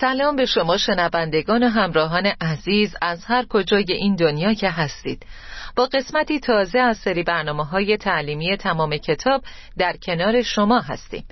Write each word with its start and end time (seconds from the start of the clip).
سلام 0.00 0.36
به 0.36 0.46
شما 0.46 0.76
شنوندگان 0.76 1.62
و 1.62 1.68
همراهان 1.68 2.26
عزیز 2.40 2.96
از 3.02 3.24
هر 3.24 3.44
کجای 3.48 3.84
این 3.88 4.16
دنیا 4.16 4.54
که 4.54 4.70
هستید. 4.70 5.26
با 5.76 5.86
قسمتی 5.86 6.40
تازه 6.40 6.78
از 6.78 6.98
سری 6.98 7.22
برنامه 7.22 7.64
های 7.64 7.96
تعلیمی 7.96 8.56
تمام 8.56 8.96
کتاب 8.96 9.42
در 9.78 9.96
کنار 9.96 10.42
شما 10.42 10.80
هستیم. 10.80 11.24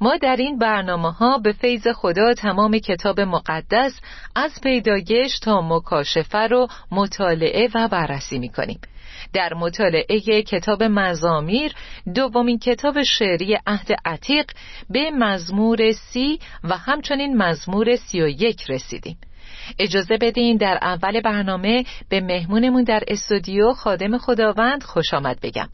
ما 0.00 0.16
در 0.16 0.36
این 0.36 0.58
برنامه 0.58 1.12
ها 1.12 1.38
به 1.38 1.52
فیض 1.52 1.86
خدا 1.94 2.34
تمام 2.34 2.78
کتاب 2.78 3.20
مقدس 3.20 4.00
از 4.36 4.60
پیدایش 4.62 5.38
تا 5.38 5.60
مکاشفه 5.60 6.38
رو 6.38 6.68
مطالعه 6.90 7.68
و 7.74 7.88
بررسی 7.88 8.38
می 8.38 8.48
کنیم 8.48 8.80
در 9.32 9.54
مطالعه 9.54 10.42
کتاب 10.42 10.82
مزامیر 10.82 11.72
دومین 12.14 12.58
کتاب 12.58 13.02
شعری 13.02 13.58
عهد 13.66 13.88
عتیق 14.04 14.50
به 14.90 15.10
مزمور 15.10 15.92
سی 15.92 16.38
و 16.64 16.76
همچنین 16.76 17.36
مزمور 17.36 17.96
سی 17.96 18.22
و 18.22 18.28
یک 18.28 18.70
رسیدیم. 18.70 19.18
اجازه 19.78 20.16
بدین 20.20 20.56
در 20.56 20.78
اول 20.82 21.20
برنامه 21.20 21.84
به 22.08 22.20
مهمونمون 22.20 22.84
در 22.84 23.02
استودیو 23.08 23.72
خادم 23.72 24.18
خداوند 24.18 24.82
خوش 24.82 25.14
آمد 25.14 25.40
بگم. 25.42 25.68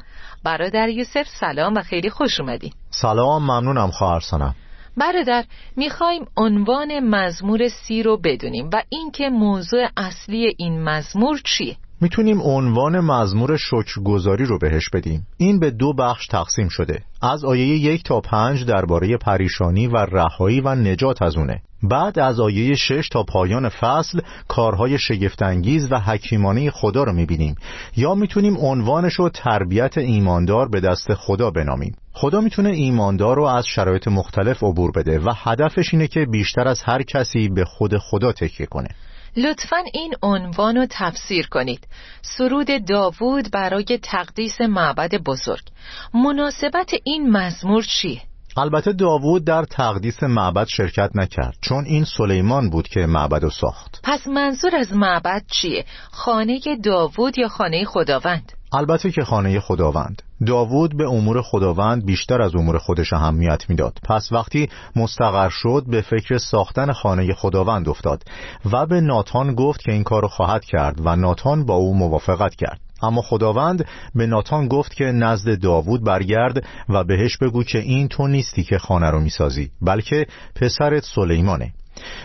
برادر 0.45 0.89
یوسف 0.89 1.27
سلام 1.41 1.75
و 1.75 1.83
خیلی 1.83 2.11
خوش 2.11 2.41
اومدین. 2.41 2.73
سلام 2.91 3.43
ممنونم 3.43 3.91
خواهر 3.91 4.21
سنم. 4.21 4.55
برادر 4.97 5.45
می‌خوایم 5.77 6.27
عنوان 6.37 7.01
مزمور 7.01 7.69
سی 7.69 8.03
رو 8.03 8.17
بدونیم 8.17 8.71
و 8.73 8.83
اینکه 8.89 9.29
موضوع 9.29 9.89
اصلی 9.97 10.55
این 10.59 10.85
مزمور 10.85 11.41
چیه؟ 11.45 11.77
می‌تونیم 12.01 12.41
عنوان 12.43 13.01
مزمور 13.01 13.57
شکرگزاری 13.57 14.45
رو 14.45 14.59
بهش 14.59 14.89
بدیم. 14.93 15.27
این 15.37 15.61
به 15.61 15.71
دو 15.71 15.93
بخش 15.93 16.27
تقسیم 16.27 16.69
شده. 16.69 17.03
از 17.23 17.45
آیه 17.45 17.67
یک 17.67 18.05
تا 18.05 18.21
پنج 18.21 18.65
درباره 18.65 19.17
پریشانی 19.17 19.87
و 19.87 19.97
رهایی 19.97 20.61
و 20.61 20.75
نجات 20.75 21.23
از 21.23 21.37
اونه. 21.37 21.63
بعد 21.83 22.19
از 22.19 22.41
آیه 22.41 22.75
شش 22.75 23.09
تا 23.09 23.23
پایان 23.23 23.69
فصل 23.69 24.21
کارهای 24.49 24.99
شگفتانگیز 24.99 25.93
و 25.93 26.01
حکیمانه 26.01 26.71
خدا 26.71 27.05
رو 27.05 27.13
می‌بینیم. 27.13 27.55
یا 27.97 28.15
می‌تونیم 28.15 28.57
عنوانش 28.57 29.15
رو 29.15 29.29
تربیت 29.29 29.99
ایماندار 29.99 30.69
به 30.69 30.81
دست 30.81 31.15
خدا 31.15 31.51
بنامیم. 31.51 31.97
خدا 32.13 32.41
می‌تونه 32.41 32.69
ایماندار 32.69 33.37
رو 33.37 33.45
از 33.45 33.67
شرایط 33.67 34.09
مختلف 34.09 34.63
عبور 34.63 34.91
بده 34.97 35.19
و 35.19 35.33
هدفش 35.37 35.95
اینه 35.95 36.07
که 36.07 36.27
بیشتر 36.31 36.69
از 36.69 36.83
هر 36.83 37.03
کسی 37.03 37.49
به 37.49 37.65
خود 37.65 37.99
خدا 37.99 38.33
تکیه 38.33 38.67
کنه. 38.67 38.89
لطفا 39.39 39.77
این 39.93 40.15
عنوان 40.23 40.77
رو 40.77 40.87
تفسیر 40.91 41.47
کنید 41.47 41.89
سرود 42.23 42.85
داوود 42.87 43.51
برای 43.51 43.99
تقدیس 44.03 44.61
معبد 44.61 45.15
بزرگ 45.15 45.63
مناسبت 46.15 46.91
این 47.05 47.31
مزمور 47.31 47.83
چیه؟ 47.83 48.21
البته 48.57 48.93
داوود 48.93 49.45
در 49.45 49.65
تقدیس 49.65 50.23
معبد 50.23 50.67
شرکت 50.67 51.11
نکرد 51.15 51.57
چون 51.61 51.85
این 51.85 52.05
سلیمان 52.05 52.71
بود 52.71 52.89
که 52.89 53.01
معبد 53.01 53.43
رو 53.43 53.51
ساخت 53.51 54.01
پس 54.05 54.27
منظور 54.27 54.77
از 54.77 54.93
معبد 54.93 55.43
چیه؟ 55.51 55.85
خانه 56.11 56.61
داوود 56.85 57.39
یا 57.39 57.49
خانه 57.49 57.85
خداوند؟ 57.85 58.53
البته 58.73 59.11
که 59.11 59.25
خانه 59.25 59.61
خداوند. 59.61 60.23
داوود 60.47 60.97
به 60.97 61.09
امور 61.09 61.43
خداوند 61.43 62.07
بیشتر 62.07 62.43
از 62.43 62.55
امور 62.55 62.79
خودش 62.79 63.13
اهمیت 63.13 63.71
می‌داد. 63.71 63.99
پس 64.05 64.33
وقتی 64.33 64.69
مستقر 64.97 65.49
شد 65.49 65.85
به 65.89 66.01
فکر 66.01 66.39
ساختن 66.39 66.93
خانه 66.93 67.35
خداوند 67.35 67.89
افتاد 67.89 68.25
و 68.73 68.87
به 68.87 69.01
ناتان 69.01 69.55
گفت 69.55 69.81
که 69.81 69.93
این 69.93 70.05
کار 70.05 70.27
خواهد 70.27 70.65
کرد 70.65 71.01
و 71.05 71.17
ناتان 71.17 71.67
با 71.67 71.75
او 71.75 71.95
موافقت 71.95 72.55
کرد. 72.55 72.81
اما 73.03 73.23
خداوند 73.23 73.85
به 74.15 74.27
ناتان 74.27 74.69
گفت 74.69 74.95
که 74.95 75.05
نزد 75.05 75.61
داوود 75.61 76.05
برگرد 76.05 76.65
و 76.89 77.05
بهش 77.05 77.37
بگو 77.37 77.63
که 77.63 77.79
این 77.79 78.09
تو 78.09 78.27
نیستی 78.27 78.63
که 78.63 78.79
خانه 78.79 79.11
رو 79.11 79.21
می‌سازی 79.21 79.71
بلکه 79.83 80.27
پسرت 80.55 81.05
سلیمانه. 81.05 81.73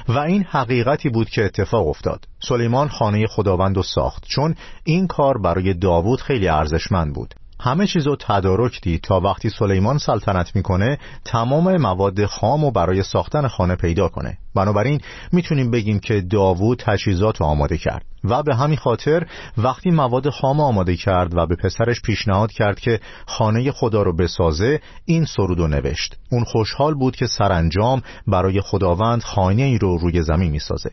و 0.07 0.19
این 0.19 0.43
حقیقتی 0.43 1.09
بود 1.09 1.29
که 1.29 1.45
اتفاق 1.45 1.87
افتاد. 1.87 2.27
سلیمان 2.39 2.87
خانه 2.87 3.27
خداوند 3.27 3.75
رو 3.75 3.83
ساخت 3.83 4.25
چون 4.27 4.55
این 4.83 5.07
کار 5.07 5.37
برای 5.37 5.73
داوود 5.73 6.21
خیلی 6.21 6.47
ارزشمند 6.47 7.13
بود. 7.13 7.33
همه 7.59 7.87
چیزو 7.87 8.15
تدارک 8.15 8.81
دید 8.81 9.01
تا 9.01 9.19
وقتی 9.19 9.49
سلیمان 9.49 9.97
سلطنت 9.97 10.55
می‌کنه 10.55 10.97
تمام 11.25 11.77
مواد 11.77 12.25
خام 12.25 12.63
و 12.63 12.71
برای 12.71 13.03
ساختن 13.03 13.47
خانه 13.47 13.75
پیدا 13.75 14.07
کنه. 14.07 14.37
بنابراین 14.55 15.01
می‌تونیم 15.31 15.71
بگیم 15.71 15.99
که 15.99 16.21
داوود 16.21 16.81
تجهیزات 16.85 17.41
رو 17.41 17.45
آماده 17.45 17.77
کرد 17.77 18.05
و 18.23 18.43
به 18.43 18.55
همین 18.55 18.77
خاطر 18.77 19.25
وقتی 19.57 19.91
مواد 19.91 20.29
خام 20.29 20.59
آماده 20.59 20.95
کرد 20.95 21.37
و 21.37 21.45
به 21.45 21.55
پسرش 21.55 22.01
پیشنهاد 22.01 22.51
کرد 22.51 22.79
که 22.79 22.99
خانه 23.25 23.71
خدا 23.71 24.03
رو 24.03 24.15
بسازه 24.15 24.81
این 25.05 25.25
سرود 25.25 25.59
رو 25.59 25.67
نوشت. 25.67 26.17
اون 26.31 26.43
خوشحال 26.43 26.93
بود 26.93 27.15
که 27.15 27.27
سرانجام 27.27 28.01
برای 28.27 28.61
خداوند 28.61 29.23
خانه 29.23 29.63
ای 29.63 29.77
رو 29.77 29.97
روی 29.97 30.21
زمین 30.21 30.51
می‌سازه. 30.51 30.91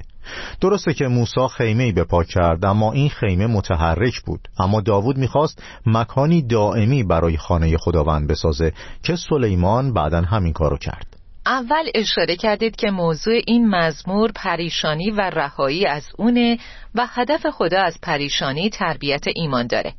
درسته 0.60 0.94
که 0.94 1.09
موسی 1.09 1.49
خیمه 1.56 1.84
ای 1.84 1.93
بپا 1.93 2.25
کرد 2.25 2.65
اما 2.65 2.93
این 2.93 3.09
خیمه 3.09 3.47
متحرک 3.47 4.20
بود. 4.20 4.49
اما 4.59 4.81
داوود 4.81 5.19
می‌خواست 5.19 5.62
مکانی 5.87 6.43
دائمی 6.43 7.03
برای 7.04 7.37
خانه 7.37 7.76
خداوند 7.76 8.28
بسازه 8.28 8.72
که 9.03 9.16
سلیمان 9.16 9.93
بعدا 9.93 10.20
همین 10.20 10.53
کارو 10.53 10.76
کرد. 10.76 11.09
اول 11.47 11.84
اشاره 11.95 12.37
کردید 12.37 12.77
که 12.77 12.91
موضوع 12.91 13.41
این 13.47 13.69
مزمور 13.69 14.33
پریشانی 14.34 15.11
و 15.11 15.21
رهایی 15.21 15.87
از 15.87 16.06
اونه 16.19 16.59
و 16.95 17.06
هدف 17.09 17.47
خدا 17.47 17.83
از 17.83 17.99
پریشانی 18.03 18.71
تربیت 18.71 19.25
ایمان 19.34 19.67
داره 19.67 19.95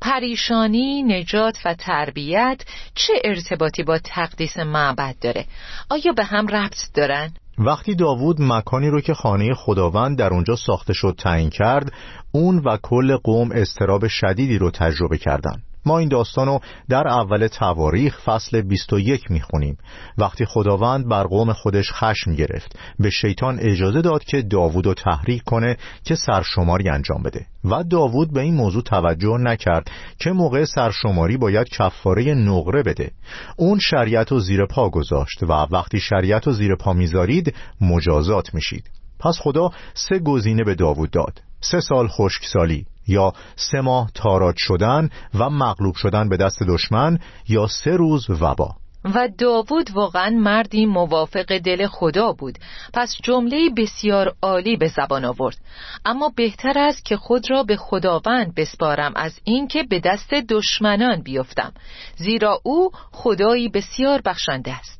پریشانی، 0.00 1.02
نجات 1.02 1.58
و 1.64 1.74
تربیت 1.74 2.62
چه 2.94 3.12
ارتباطی 3.24 3.82
با 3.82 3.98
تقدیس 3.98 4.58
معبد 4.58 5.16
داره؟ 5.20 5.44
آیا 5.90 6.12
به 6.12 6.24
هم 6.24 6.46
ربط 6.46 6.78
دارن؟ 6.94 7.30
وقتی 7.58 7.94
داوود 7.94 8.36
مکانی 8.40 8.88
رو 8.88 9.00
که 9.00 9.14
خانه 9.14 9.54
خداوند 9.54 10.18
در 10.18 10.28
اونجا 10.28 10.56
ساخته 10.56 10.92
شد 10.92 11.14
تعیین 11.18 11.50
کرد 11.50 11.92
اون 12.32 12.58
و 12.58 12.76
کل 12.82 13.16
قوم 13.16 13.52
استراب 13.52 14.08
شدیدی 14.08 14.58
رو 14.58 14.70
تجربه 14.70 15.18
کردند. 15.18 15.62
ما 15.86 15.98
این 15.98 16.08
داستانو 16.08 16.58
در 16.88 17.08
اول 17.08 17.46
تواریخ 17.46 18.20
فصل 18.24 18.60
21 18.62 19.30
می‌خونیم. 19.30 19.76
وقتی 20.18 20.44
خداوند 20.44 21.08
بر 21.08 21.22
قوم 21.22 21.52
خودش 21.52 21.92
خشم 21.92 22.34
گرفت 22.34 22.78
به 22.98 23.10
شیطان 23.10 23.58
اجازه 23.60 24.02
داد 24.02 24.24
که 24.24 24.42
داوود 24.42 24.86
رو 24.86 24.94
تحریک 24.94 25.42
کنه 25.42 25.76
که 26.04 26.14
سرشماری 26.14 26.88
انجام 26.88 27.22
بده. 27.22 27.46
و 27.64 27.84
داوود 27.84 28.32
به 28.32 28.40
این 28.40 28.54
موضوع 28.54 28.82
توجه 28.82 29.36
نکرد 29.38 29.90
که 30.18 30.30
موقع 30.30 30.64
سرشماری 30.64 31.36
باید 31.36 31.68
کفاره 31.68 32.34
نقره 32.34 32.82
بده. 32.82 33.10
اون 33.56 33.78
شریعت 33.78 34.32
رو 34.32 34.40
زیر 34.40 34.66
پا 34.66 34.90
گذاشت 34.90 35.42
و 35.42 35.52
وقتی 35.52 36.00
شریعت 36.00 36.46
رو 36.46 36.52
زیر 36.52 36.74
پا 36.74 36.92
می‌ذارید 36.92 37.54
مجازات 37.80 38.54
میشید. 38.54 38.90
پس 39.20 39.38
خدا 39.40 39.70
سه 39.94 40.18
گزینه 40.18 40.64
به 40.64 40.74
داوود 40.74 41.10
داد. 41.10 41.42
سه 41.60 41.80
سال 41.80 42.08
خشکسالی. 42.08 42.86
یا 43.08 43.32
سه 43.56 43.80
ماه 43.80 44.10
تاراج 44.14 44.54
شدن 44.58 45.10
و 45.34 45.50
مغلوب 45.50 45.94
شدن 45.94 46.28
به 46.28 46.36
دست 46.36 46.62
دشمن 46.62 47.18
یا 47.48 47.66
سه 47.66 47.90
روز 47.90 48.30
وبا. 48.30 48.74
و 49.04 49.28
داوود 49.38 49.90
واقعا 49.94 50.30
مردی 50.30 50.86
موافق 50.86 51.58
دل 51.58 51.86
خدا 51.86 52.32
بود. 52.32 52.58
پس 52.94 53.16
جمله 53.22 53.70
بسیار 53.76 54.34
عالی 54.42 54.76
به 54.76 54.88
زبان 54.88 55.24
آورد. 55.24 55.56
اما 56.04 56.32
بهتر 56.36 56.78
است 56.78 57.04
که 57.04 57.16
خود 57.16 57.50
را 57.50 57.62
به 57.62 57.76
خداوند 57.76 58.54
بسپارم 58.54 59.12
از 59.16 59.40
اینکه 59.44 59.82
به 59.82 60.00
دست 60.00 60.34
دشمنان 60.34 61.22
بیفتم. 61.22 61.72
زیرا 62.16 62.60
او 62.62 62.90
خدایی 63.12 63.68
بسیار 63.68 64.20
بخشنده 64.24 64.74
است. 64.78 64.97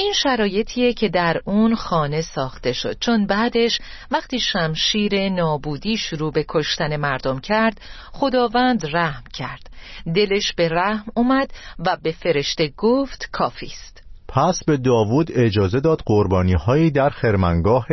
این 0.00 0.12
شرایطیه 0.12 0.92
که 0.92 1.08
در 1.08 1.40
اون 1.44 1.74
خانه 1.74 2.22
ساخته 2.22 2.72
شد. 2.72 2.96
چون 3.00 3.26
بعدش 3.26 3.78
وقتی 4.10 4.40
شمشیر 4.40 5.28
نابودی 5.28 5.96
شروع 5.96 6.32
به 6.32 6.44
کشتن 6.48 6.96
مردم 6.96 7.38
کرد 7.38 7.80
خداوند 8.12 8.86
رحم 8.92 9.24
کرد. 9.32 9.70
دلش 10.14 10.52
به 10.52 10.68
رحم 10.68 11.04
اومد 11.14 11.50
و 11.78 11.96
به 12.02 12.12
فرشته 12.12 12.72
گفت 12.76 13.28
کافیست 13.32 14.02
پس 14.28 14.64
به 14.64 14.76
داوود 14.76 15.30
اجازه 15.34 15.80
داد 15.80 16.02
قربانی 16.06 16.54
هایی 16.54 16.90
در 16.90 17.10
خرمنگاه 17.10 17.86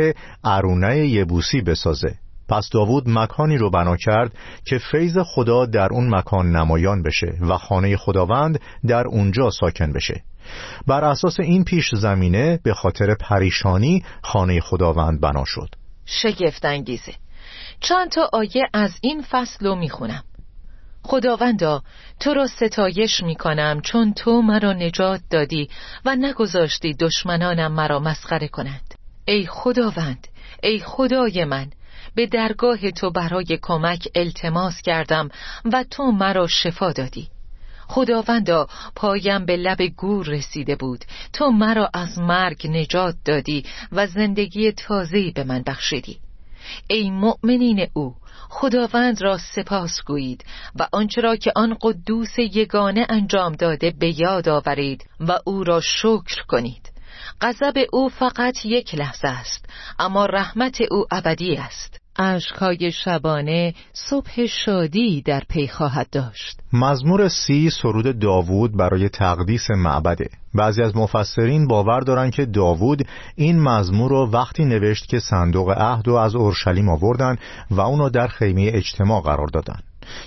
ارونه 0.44 1.08
یبوسی 1.08 1.60
بسازه. 1.60 2.14
پس 2.48 2.68
داوود 2.72 3.08
مکانی 3.08 3.56
رو 3.56 3.70
بنا 3.70 3.96
کرد 3.96 4.32
که 4.64 4.78
فیض 4.78 5.18
خدا 5.18 5.66
در 5.66 5.88
اون 5.92 6.14
مکان 6.14 6.56
نمایان 6.56 7.02
بشه 7.02 7.34
و 7.40 7.56
خانه 7.56 7.96
خداوند 7.96 8.60
در 8.86 9.06
اونجا 9.06 9.50
ساکن 9.50 9.92
بشه. 9.92 10.22
بر 10.86 11.04
اساس 11.04 11.40
این 11.40 11.64
پیش 11.64 11.94
زمینه 11.94 12.60
به 12.62 12.74
خاطر 12.74 13.14
پریشانی 13.14 14.04
خانه 14.22 14.60
خداوند 14.60 15.20
بنا 15.20 15.44
شد. 15.46 15.68
شگفت 16.06 16.64
انگیزه. 16.64 17.14
چند 17.80 18.10
تا 18.10 18.30
آیه 18.32 18.68
از 18.72 18.90
این 19.00 19.22
فصل 19.22 19.66
رو 19.66 19.74
می‌خونم. 19.74 20.24
خداوندا 21.02 21.82
تو 22.20 22.34
را 22.34 22.46
ستایش 22.46 23.22
می‌کنم 23.22 23.80
چون 23.80 24.12
تو 24.12 24.42
مرا 24.42 24.72
نجات 24.72 25.20
دادی 25.30 25.68
و 26.04 26.16
نگذاشتی 26.16 26.94
دشمنانم 26.94 27.72
مرا 27.72 28.00
مسخره 28.00 28.48
کنند. 28.48 28.94
ای 29.24 29.46
خداوند 29.46 30.28
ای 30.62 30.78
خدای 30.78 31.44
من 31.44 31.70
به 32.14 32.26
درگاه 32.26 32.90
تو 32.90 33.10
برای 33.10 33.58
کمک 33.62 34.08
التماس 34.14 34.82
کردم 34.82 35.28
و 35.72 35.84
تو 35.90 36.02
مرا 36.02 36.46
شفا 36.46 36.92
دادی. 36.92 37.28
خداوندا 37.88 38.66
پایم 38.96 39.46
به 39.46 39.56
لب 39.56 39.82
گور 39.82 40.26
رسیده 40.26 40.76
بود. 40.76 41.04
تو 41.32 41.50
مرا 41.50 41.90
از 41.94 42.18
مرگ 42.18 42.66
نجات 42.70 43.14
دادی 43.24 43.64
و 43.92 44.06
زندگی 44.06 44.72
تازه‌ای 44.72 45.30
به 45.30 45.44
من 45.44 45.62
بخشیدی. 45.66 46.18
ای 46.90 47.10
مؤمنین 47.10 47.86
او 47.92 48.14
خداوند 48.48 49.22
را 49.22 49.38
سپاس 49.38 50.02
گویید 50.06 50.44
و 50.78 50.88
آنچه 50.92 51.20
را 51.20 51.36
که 51.36 51.52
آن 51.56 51.76
قدوس 51.80 52.38
یگانه 52.38 53.06
انجام 53.08 53.52
داده 53.52 53.90
به 53.98 54.20
یاد 54.20 54.48
آورید 54.48 55.04
و 55.20 55.38
او 55.44 55.64
را 55.64 55.80
شکر 55.80 56.42
کنید. 56.48 56.92
غضب 57.40 57.86
او 57.92 58.08
فقط 58.08 58.64
یک 58.64 58.94
لحظه 58.94 59.28
است 59.28 59.66
اما 59.98 60.26
رحمت 60.26 60.80
او 60.90 61.06
ابدی 61.10 61.56
است. 61.56 62.00
اشکهای 62.18 62.92
شبانه 62.92 63.74
صبح 63.92 64.46
شادی 64.46 65.22
در 65.22 65.42
پی 65.48 65.68
خواهد 65.68 66.10
داشت. 66.12 66.60
مزمور 66.72 67.28
سی 67.28 67.70
سرود 67.70 68.18
داوود 68.18 68.76
برای 68.76 69.08
تقدیس 69.08 69.70
معبده. 69.70 70.30
بعضی 70.54 70.82
از 70.82 70.96
مفسرین 70.96 71.66
باور 71.66 72.00
دارند 72.00 72.32
که 72.32 72.44
داوود 72.44 73.06
این 73.36 73.60
مزمور 73.60 74.10
رو 74.10 74.30
وقتی 74.30 74.64
نوشت 74.64 75.08
که 75.08 75.18
صندوق 75.18 75.70
عهد 75.70 76.06
رو 76.06 76.14
از 76.14 76.34
اورشلیم 76.34 76.88
آوردن 76.88 77.36
و 77.70 77.80
اونو 77.80 78.08
در 78.10 78.28
خیمه 78.28 78.70
اجتماع 78.74 79.22
قرار 79.22 79.46
دادن 79.46 79.78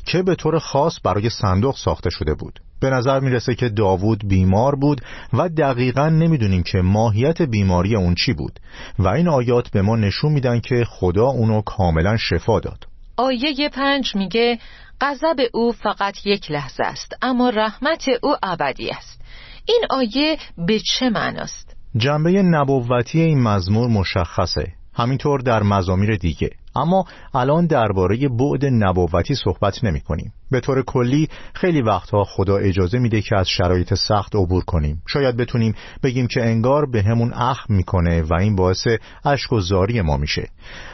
که 0.06 0.24
به 0.24 0.36
طور 0.36 0.60
خاص 0.60 1.00
برای 1.04 1.30
صندوق 1.30 1.76
ساخته 1.76 2.10
شده 2.10 2.34
بود. 2.34 2.60
به 2.82 2.90
نظر 2.90 3.20
می‌رسه 3.20 3.56
که 3.56 3.70
داوود 3.70 4.28
بیمار 4.28 4.76
بود 4.76 5.02
و 5.34 5.50
دقیقا 5.50 6.10
نمی‌دونیم 6.10 6.64
که 6.64 6.82
ماهیت 6.82 7.42
بیماری 7.42 7.96
اون 7.96 8.16
چی 8.16 8.34
بود. 8.34 8.60
و 9.00 9.08
این 9.08 9.28
آیات 9.28 9.70
به 9.70 9.82
ما 9.82 9.96
نشون 9.96 10.32
میدن 10.32 10.60
که 10.60 10.86
خدا 10.90 11.28
اونو 11.28 11.62
کاملا 11.62 12.18
شفا 12.18 12.60
داد. 12.60 12.88
آیه 13.18 13.70
پنج 13.70 14.16
میگه 14.16 14.60
غضب 15.02 15.36
او 15.54 15.72
فقط 15.72 16.26
یک 16.26 16.52
لحظه 16.52 16.84
است 16.84 17.14
اما 17.22 17.50
رحمت 17.50 18.06
او 18.24 18.36
ابدی 18.44 18.90
است. 18.90 19.22
این 19.66 19.82
آیه 19.90 20.38
به 20.68 20.80
چه 20.80 21.10
معناست؟ 21.10 21.76
جنبه 21.98 22.42
نبوتی 22.42 23.22
این 23.22 23.44
مزمور 23.44 23.90
مشخصه. 23.90 24.74
همینطور 24.94 25.40
در 25.40 25.64
مزامیر 25.64 26.16
دیگه. 26.16 26.50
اما 26.76 27.06
الان 27.34 27.66
درباره 27.66 28.28
بعد 28.28 28.66
نبوتی 28.66 29.36
صحبت 29.36 29.84
نمی 29.84 30.02
کنیم 30.02 30.34
به 30.52 30.60
طور 30.60 30.82
کلی 30.82 31.30
خیلی 31.54 31.82
وقتها 31.82 32.24
خدا 32.24 32.58
اجازه 32.58 33.00
میده 33.00 33.22
که 33.22 33.36
از 33.36 33.50
شرایط 33.50 33.94
سخت 33.94 34.36
عبور 34.36 34.64
کنیم. 34.64 35.02
شاید 35.08 35.38
بتونیم 35.38 35.76
بگیم 36.04 36.28
که 36.28 36.46
انگار 36.46 36.86
به 36.86 37.04
همون 37.04 37.34
اخم 37.34 37.74
می‌کنه 37.74 38.22
و 38.22 38.34
این 38.34 38.56
باعث 38.56 38.88
اشک 39.26 39.54
و 39.54 39.60
زاری 39.60 40.02
ما 40.02 40.18
میشه. 40.18 40.48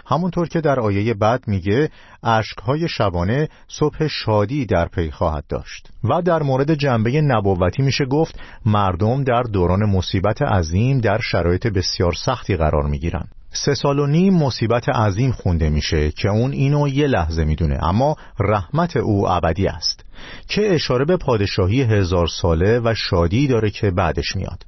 همونطور 0.05 0.47
که 0.47 0.61
در 0.61 0.79
آیه 0.79 1.13
بعد 1.13 1.43
میگه 1.47 1.89
اشکهای 2.23 2.87
شبانه 2.89 3.49
صبح 3.67 4.07
شادی 4.07 4.65
در 4.65 4.87
پی 4.87 5.11
خواهد 5.11 5.43
داشت. 5.49 5.89
و 6.03 6.21
در 6.21 6.43
مورد 6.43 6.73
جنبه 6.73 7.21
نبوتی 7.21 7.81
میشه 7.81 8.05
گفت 8.05 8.39
مردم 8.65 9.23
در 9.23 9.43
دوران 9.43 9.85
مصیبت 9.85 10.41
عظیم 10.41 10.99
در 10.99 11.19
شرایط 11.19 11.67
بسیار 11.67 12.13
سختی 12.13 12.55
قرار 12.55 12.83
می‌گیرن 12.83 13.27
سه 13.65 13.73
سال 13.73 13.99
و 13.99 14.07
نیم 14.07 14.33
مصیبت 14.33 14.89
عظیم 14.89 15.31
خونده 15.31 15.69
میشه 15.69 16.11
که 16.11 16.29
اون 16.29 16.51
اینو 16.51 16.87
یه 16.87 17.07
لحظه 17.07 17.45
می‌دونه 17.45 17.83
اما 17.83 18.15
رحمت 18.39 18.97
او 18.97 19.29
ابدی 19.29 19.67
است. 19.67 20.05
که 20.47 20.73
اشاره 20.73 21.05
به 21.05 21.17
پادشاهی 21.17 21.81
هزار 21.81 22.27
ساله 22.27 22.79
و 22.79 22.93
شادی 22.95 23.47
داره 23.47 23.69
که 23.69 23.91
بعدش 23.91 24.35
میاد. 24.35 24.63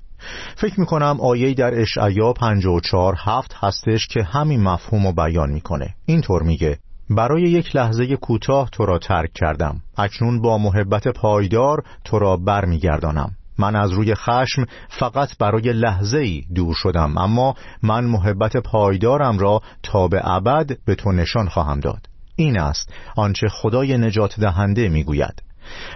فکر 0.56 0.80
می‌کنم 0.80 1.18
آیه 1.22 1.54
در 1.54 1.82
اشعیا 1.82 2.34
54 2.34 3.16
هفت 3.20 3.54
هستش 3.60 4.08
که 4.08 4.24
همین 4.24 4.64
مفهوم 4.64 5.08
رو 5.08 5.14
بیان 5.14 5.50
می‌کنه. 5.50 5.96
اینطور 6.06 6.44
میگه 6.44 6.78
برای 7.10 7.42
یک 7.42 7.76
لحظه 7.76 8.16
کوتاه 8.16 8.70
تو 8.70 8.86
را 8.86 8.98
ترک 8.98 9.34
کردم. 9.34 9.82
اکنون 9.98 10.42
با 10.42 10.58
محبت 10.58 11.08
پایدار 11.08 11.84
تو 12.06 12.20
را 12.20 12.38
برمیگردانم. 12.38 13.32
من 13.60 13.76
از 13.76 13.92
روی 13.92 14.16
خشم 14.16 14.66
فقط 14.90 15.38
برای 15.38 15.74
لحظه 15.74 16.18
ای 16.18 16.44
دور 16.56 16.76
شدم 16.76 17.18
اما 17.18 17.56
من 17.84 18.06
محبت 18.06 18.58
پایدارم 18.58 19.40
را 19.40 19.62
تا 19.84 20.08
به 20.08 20.22
ابد 20.24 20.78
به 20.86 20.96
تو 20.96 21.12
نشان 21.12 21.50
خواهم 21.50 21.80
داد. 21.80 22.10
این 22.36 22.60
است 22.60 22.94
آنچه 23.16 23.48
خدای 23.50 23.98
نجات 23.98 24.40
دهنده 24.40 24.90
می‌گوید. 24.90 25.44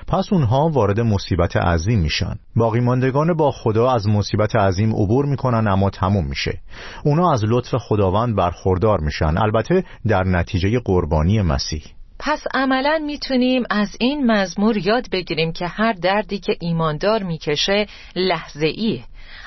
پس 0.07 0.33
اونها 0.33 0.69
وارد 0.69 1.00
مصیبت 1.00 1.57
عظیم 1.57 2.00
میشن. 2.00 2.36
باقی 2.56 2.80
ماندگان 2.80 3.33
با 3.33 3.51
خدا 3.51 3.92
از 3.92 4.07
مصیبت 4.07 4.56
عظیم 4.56 4.95
عبور 4.95 5.25
می‌کنن 5.25 5.68
اما 5.68 5.89
تموم 5.89 6.25
میشه. 6.25 6.59
اونا 7.06 7.33
از 7.33 7.44
لطف 7.48 7.75
خداوند 7.75 8.36
برخوردار 8.36 9.00
میشن. 9.00 9.38
البته 9.38 9.83
در 10.07 10.24
نتیجه 10.24 10.80
قربانی 10.80 11.42
مسیح. 11.42 11.83
پس 12.19 12.44
عملا 12.54 13.00
می‌تونیم 13.06 13.63
از 13.69 13.95
این 14.00 14.31
مزمور 14.31 14.77
یاد 14.77 15.10
بگیریم 15.10 15.54
که 15.54 15.68
هر 15.68 15.94
دردی 15.94 16.39
که 16.39 16.57
ایماندار 16.60 17.24
می‌کشه 17.24 17.88
لحظه 18.15 18.68
ایه 18.68 19.04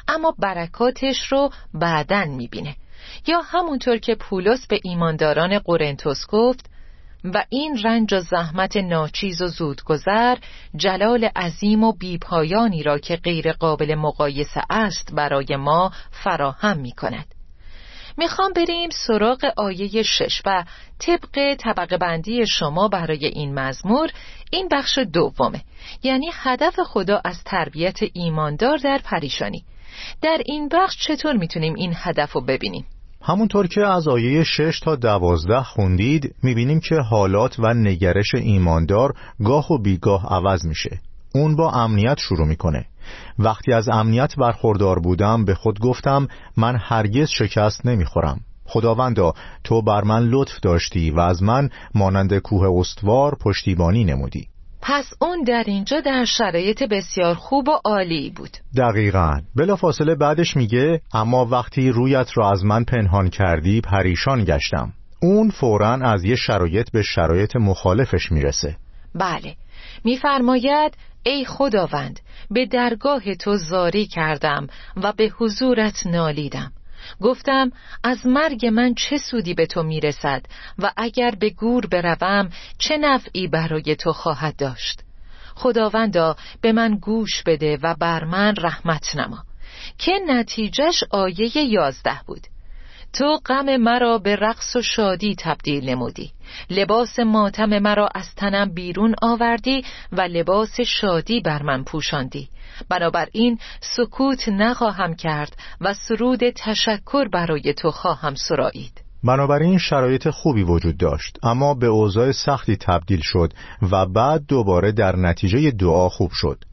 اما 0.09 0.35
برکاتش 0.39 1.33
رو 1.33 1.51
بعدن 1.75 2.29
می‌بینه. 2.29 2.77
یا 3.27 3.41
همونطور 3.41 3.99
که 3.99 4.15
پولس 4.15 4.67
به 4.67 4.81
ایمانداران 4.83 5.59
قرنتوس 5.59 6.27
گفت 6.29 6.71
و 7.25 7.45
این 7.49 7.79
رنج 7.85 8.15
و 8.15 8.21
زحمت 8.21 8.77
ناچیز 8.77 9.43
و 9.43 9.47
زودگذر 9.47 10.37
جلال 10.77 11.25
عظیم 11.25 11.85
و 11.85 11.93
بیپایانی 11.93 12.83
را 12.83 12.99
که 12.99 13.17
غیر 13.17 13.53
قابل 13.53 13.95
مقایسه 13.95 14.61
است 14.71 15.15
برای 15.15 15.57
ما 15.57 15.93
فراهم 16.11 16.79
می 16.79 16.93
کند 16.93 17.36
می‌خوام 18.19 18.53
بریم 18.53 18.91
سراغ 18.91 19.45
آیه 19.57 20.03
شش 20.03 20.43
و 20.47 20.65
طبق 20.99 21.55
طبقه 21.59 21.97
بندی 21.97 22.47
شما 22.47 22.89
برای 22.89 23.27
این 23.27 23.55
مزمور 23.55 24.11
این 24.51 24.69
بخش 24.73 24.99
دومه. 24.99 25.63
یعنی 26.03 26.31
هدف 26.35 26.81
خدا 26.81 27.21
از 27.25 27.45
تربیت 27.45 27.99
ایماندار 28.13 28.77
در 28.77 29.01
پریشانی. 29.05 29.65
در 30.23 30.39
این 30.47 30.69
بخش 30.69 31.07
چطور 31.07 31.37
می‌تونیم 31.37 31.75
این 31.75 31.93
هدف 31.97 32.33
رو 32.33 32.41
ببینیم؟ 32.41 32.87
همونطور 33.23 33.67
که 33.67 33.87
از 33.87 34.09
آیه 34.09 34.45
6 34.45 34.81
تا 34.81 34.97
دوازده 34.97 35.63
خوندید 35.63 36.35
می‌بینیم 36.43 36.81
که 36.81 36.95
حالات 36.95 37.59
و 37.59 37.75
نگرش 37.75 38.35
ایماندار 38.35 39.15
گاه 39.45 39.73
و 39.73 39.83
بیگاه 39.83 40.27
عوض 40.27 40.67
میشه. 40.67 41.01
اون 41.35 41.57
با 41.57 41.71
امنیت 41.71 42.19
شروع 42.19 42.47
می‌کنه. 42.47 42.87
وقتی 43.39 43.73
از 43.73 43.89
امنیت 43.89 44.37
برخوردار 44.37 44.99
بودم 44.99 45.45
به 45.45 45.55
خود 45.55 45.81
گفتم 45.81 46.29
من 46.57 46.77
هرگز 46.81 47.29
شکست 47.29 47.87
نمی‌خورم. 47.87 48.41
خداوندا 48.65 49.33
تو 49.65 49.83
بر 49.83 50.05
من 50.05 50.23
لطف 50.23 50.61
داشتی 50.61 51.11
و 51.11 51.21
از 51.21 51.43
من 51.43 51.71
مانند 51.95 52.39
کوه 52.39 52.81
استوار 52.81 53.37
پشتیبانی 53.41 54.05
نمودی. 54.05 54.49
پس 54.83 55.11
اون 55.21 55.43
در 55.43 55.65
اینجا 55.67 56.01
در 56.01 56.25
شرایط 56.25 56.83
بسیار 56.83 57.35
خوب 57.35 57.69
و 57.69 57.73
عالی 57.85 58.31
بود. 58.31 58.57
دقیقا. 58.77 59.41
بلا 59.57 59.77
فاصله 59.77 60.15
بعدش 60.15 60.57
میگه 60.57 61.01
اما 61.15 61.45
وقتی 61.45 61.91
رویت 61.91 62.29
را 62.35 62.51
از 62.51 62.65
من 62.65 62.85
پنهان 62.85 63.29
کردی 63.29 63.81
پریشان 63.81 64.45
گشتم. 64.45 64.93
اون 65.23 65.51
فورا 65.51 65.93
از 65.93 66.25
یه 66.25 66.37
شرایط 66.37 66.91
به 66.91 67.03
شرایط 67.03 67.57
مخالفش 67.57 68.33
می‌رسه. 68.33 68.77
بله. 69.15 69.55
میفرماید 70.05 70.95
ای 71.27 71.45
خداوند 71.45 72.21
به 72.51 72.67
درگاه 72.67 73.35
تو 73.35 73.57
زاری 73.57 74.07
کردم 74.07 74.67
و 74.97 75.13
به 75.13 75.33
حضورت 75.39 76.07
نالیدم. 76.07 76.73
گفتم 77.21 77.73
از 78.05 78.27
مرگ 78.27 78.67
من 78.67 78.95
چه 78.95 79.17
سودی 79.19 79.55
به 79.55 79.67
تو 79.67 79.83
می‌رسد 79.83 80.47
و 80.79 80.93
اگر 80.97 81.31
به 81.31 81.51
گور 81.51 81.87
بروم 81.87 82.51
چه 82.79 82.97
نفعی 82.97 83.49
برای 83.49 83.97
تو 83.97 84.13
خواهد 84.13 84.57
داشت؟ 84.57 85.01
خداوندا 85.55 86.37
به 86.61 86.73
من 86.73 86.95
گوش 86.95 87.43
بده 87.43 87.79
و 87.83 87.95
بر 88.01 88.25
من 88.25 88.55
رحمت 88.57 89.17
نما. 89.17 89.45
که 89.99 90.13
نتیجهش 90.27 91.05
آیه 91.11 91.59
یازده 91.59 92.21
بود. 92.27 92.47
تو 93.19 93.39
غم 93.47 93.77
مرا 93.77 94.19
به 94.19 94.37
رقص 94.37 94.77
و 94.77 94.83
شادی 94.83 95.35
تبدیل 95.39 95.91
نمودی. 95.91 96.33
لباس 96.71 97.19
ماتم 97.19 97.79
مرا 97.79 98.09
از 98.15 98.35
تنم 98.35 98.75
بیرون 98.75 99.15
آوردی 99.23 99.85
و 100.13 100.21
لباس 100.21 100.81
شادی 100.81 101.41
بر 101.41 101.63
من 101.63 101.85
پوشاندی. 101.85 102.49
بنابراین 102.89 103.59
سکوت 103.81 104.49
نخواهم 104.49 105.15
کرد 105.15 105.57
و 105.81 105.95
سرود 105.95 106.41
تشکر 106.51 107.29
برای 107.29 107.75
تو 107.75 107.91
خواهم 107.91 108.35
سرایید. 108.35 109.03
بنابراین 109.25 109.79
شرایط 109.79 110.31
خوبی 110.31 110.63
وجود 110.63 110.97
داشت 110.97 111.39
اما 111.43 111.75
به 111.75 111.87
اوضاع 111.87 112.33
سختی 112.33 112.77
تبدیل 112.77 113.21
شد 113.23 113.53
و 113.91 114.07
بعد 114.07 114.47
دوباره 114.49 114.93
در 114.93 115.17
نتیجه 115.17 115.71
دعا 115.71 116.09
خوب 116.09 116.31
شد. 116.33 116.65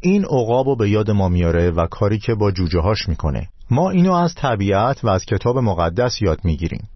این 0.00 0.24
عقاب 0.24 0.78
به 0.78 0.90
یاد 0.90 1.10
ما 1.10 1.28
میاره 1.28 1.70
و 1.70 1.86
کاری 1.86 2.18
که 2.18 2.34
با 2.34 2.50
جوجه 2.50 2.80
هاش 2.80 3.08
می‌کنه. 3.08 3.48
ما 3.70 3.90
اینو 3.90 4.12
از 4.12 4.34
طبیعت 4.34 5.04
و 5.04 5.08
از 5.08 5.24
کتاب 5.24 5.58
مقدس 5.58 6.22
یاد 6.22 6.40
می‌گیریم. 6.44 6.88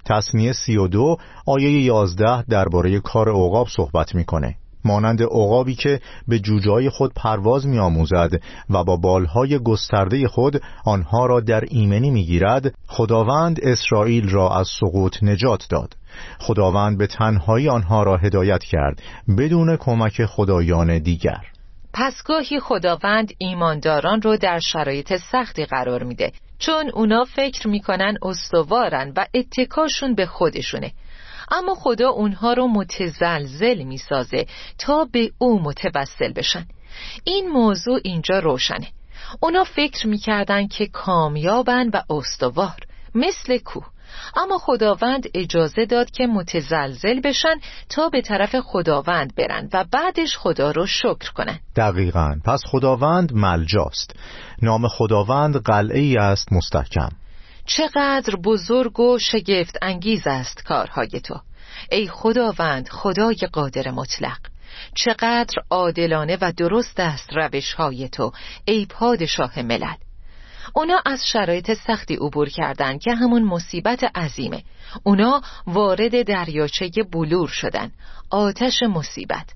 و 0.81 0.89
دو 0.89 1.17
آیه 1.47 1.83
یازده 1.83 2.43
درباره 2.43 3.01
کار 3.01 3.29
عقاب 3.29 3.69
صحبت 3.69 4.15
می‌کنه. 4.15 4.57
مانند 4.85 5.23
عقابی 5.23 5.75
که 5.75 6.01
به 6.29 6.39
جوجای 6.39 6.91
خود 6.91 7.13
پرواز 7.17 7.67
میآموزد 7.67 8.31
و 8.71 8.85
با 8.85 8.97
بالهای 8.97 9.59
گسترده 9.59 10.29
خود 10.29 10.63
آنها 10.85 11.27
را 11.27 11.41
در 11.41 11.65
ایمنی 11.69 12.11
می‌گیرد 12.11 12.75
خداوند 12.87 13.61
اسرائیل 13.63 14.29
را 14.29 14.57
از 14.57 14.69
سقوط 14.81 15.23
نجات 15.23 15.67
داد. 15.71 15.97
خداوند 16.39 16.99
به 16.99 17.07
تنهایی 17.07 17.69
آنها 17.69 18.03
را 18.03 18.17
هدایت 18.17 18.65
کرد 18.65 19.03
بدون 19.39 19.77
کمک 19.77 20.25
خدایان 20.25 20.99
دیگر. 20.99 21.41
پس 21.93 22.23
گاهی 22.23 22.61
خداوند 22.61 23.33
ایمانداران 23.39 24.23
رو 24.23 24.37
در 24.37 24.59
شرایط 24.59 25.17
سختی 25.17 25.65
قرار 25.65 26.03
میده. 26.03 26.33
چون 26.67 26.91
اونا 26.91 27.25
فکر 27.25 27.69
می‌کنن 27.69 28.19
استوارن 28.23 29.13
و 29.17 29.27
اتکاشون 29.35 30.15
به 30.15 30.27
خودشونه. 30.27 30.93
اما 31.51 31.75
خدا 31.75 32.09
اونها 32.09 32.53
رو 32.53 32.69
متزلزل 32.69 33.83
می‌سازه 33.83 34.47
تا 34.79 35.05
به 35.13 35.31
او 35.39 35.63
متوسل 35.63 36.33
بشن. 36.33 36.67
این 37.25 37.49
موضوع 37.49 38.01
اینجا 38.05 38.39
روشنه. 38.39 38.87
اونا 39.41 39.65
فکر 39.65 40.07
می‌کردن 40.07 40.67
که 40.67 40.87
کامیابن 40.87 41.89
و 41.89 42.03
استوار 42.11 42.81
مثل 43.15 43.59
کوه. 43.59 43.94
اما 44.37 44.59
خداوند 44.59 45.25
اجازه 45.35 45.85
داد 45.85 46.11
که 46.11 46.27
متزلزل 46.27 47.21
بشن 47.21 47.55
تا 47.89 48.09
به 48.09 48.21
طرف 48.21 48.57
خداوند 48.57 49.35
برن 49.35 49.69
و 49.73 49.85
بعدش 49.93 50.37
خدا 50.37 50.71
رو 50.71 50.87
شکر 50.87 51.33
کنن. 51.35 51.59
دقیقا. 51.77 52.37
پس 52.45 52.63
خداوند 52.67 53.33
ملجاست. 53.33 54.15
نام 54.63 54.89
خداوند 54.89 55.57
قلعه 55.57 56.01
ای 56.01 56.17
است 56.17 56.53
مستحکم. 56.53 57.09
چقدر 57.67 58.37
بزرگ 58.45 59.01
و 59.01 59.19
شگفت 59.19 59.79
انگیز 59.83 60.27
است 60.27 60.65
کارهای 60.65 61.21
تو. 61.25 61.41
ای 61.91 62.09
خداوند 62.09 62.89
خدای 62.89 63.37
قادر 63.53 63.91
مطلق. 63.91 64.39
چقدر 64.95 65.55
عادلانه 65.71 66.39
و 66.41 66.53
درست 66.57 67.01
است 67.01 67.33
روشهای 67.33 68.09
تو 68.09 68.33
ای 68.65 68.87
پادشاه 68.87 69.63
ملل. 69.63 69.95
اونا 70.77 71.01
از 71.07 71.27
شرایط 71.27 71.75
سختی 71.75 72.15
عبور 72.15 72.49
کردند 72.49 73.01
که 73.01 73.15
همون 73.15 73.43
مصیبت 73.43 74.05
عظیمه. 74.15 74.63
اونا 75.03 75.41
وارد 75.67 76.27
دریاچه 76.27 76.91
بلور 77.13 77.49
شدن. 77.49 77.91
آتش 78.31 78.83
مصیبت. 78.83 79.47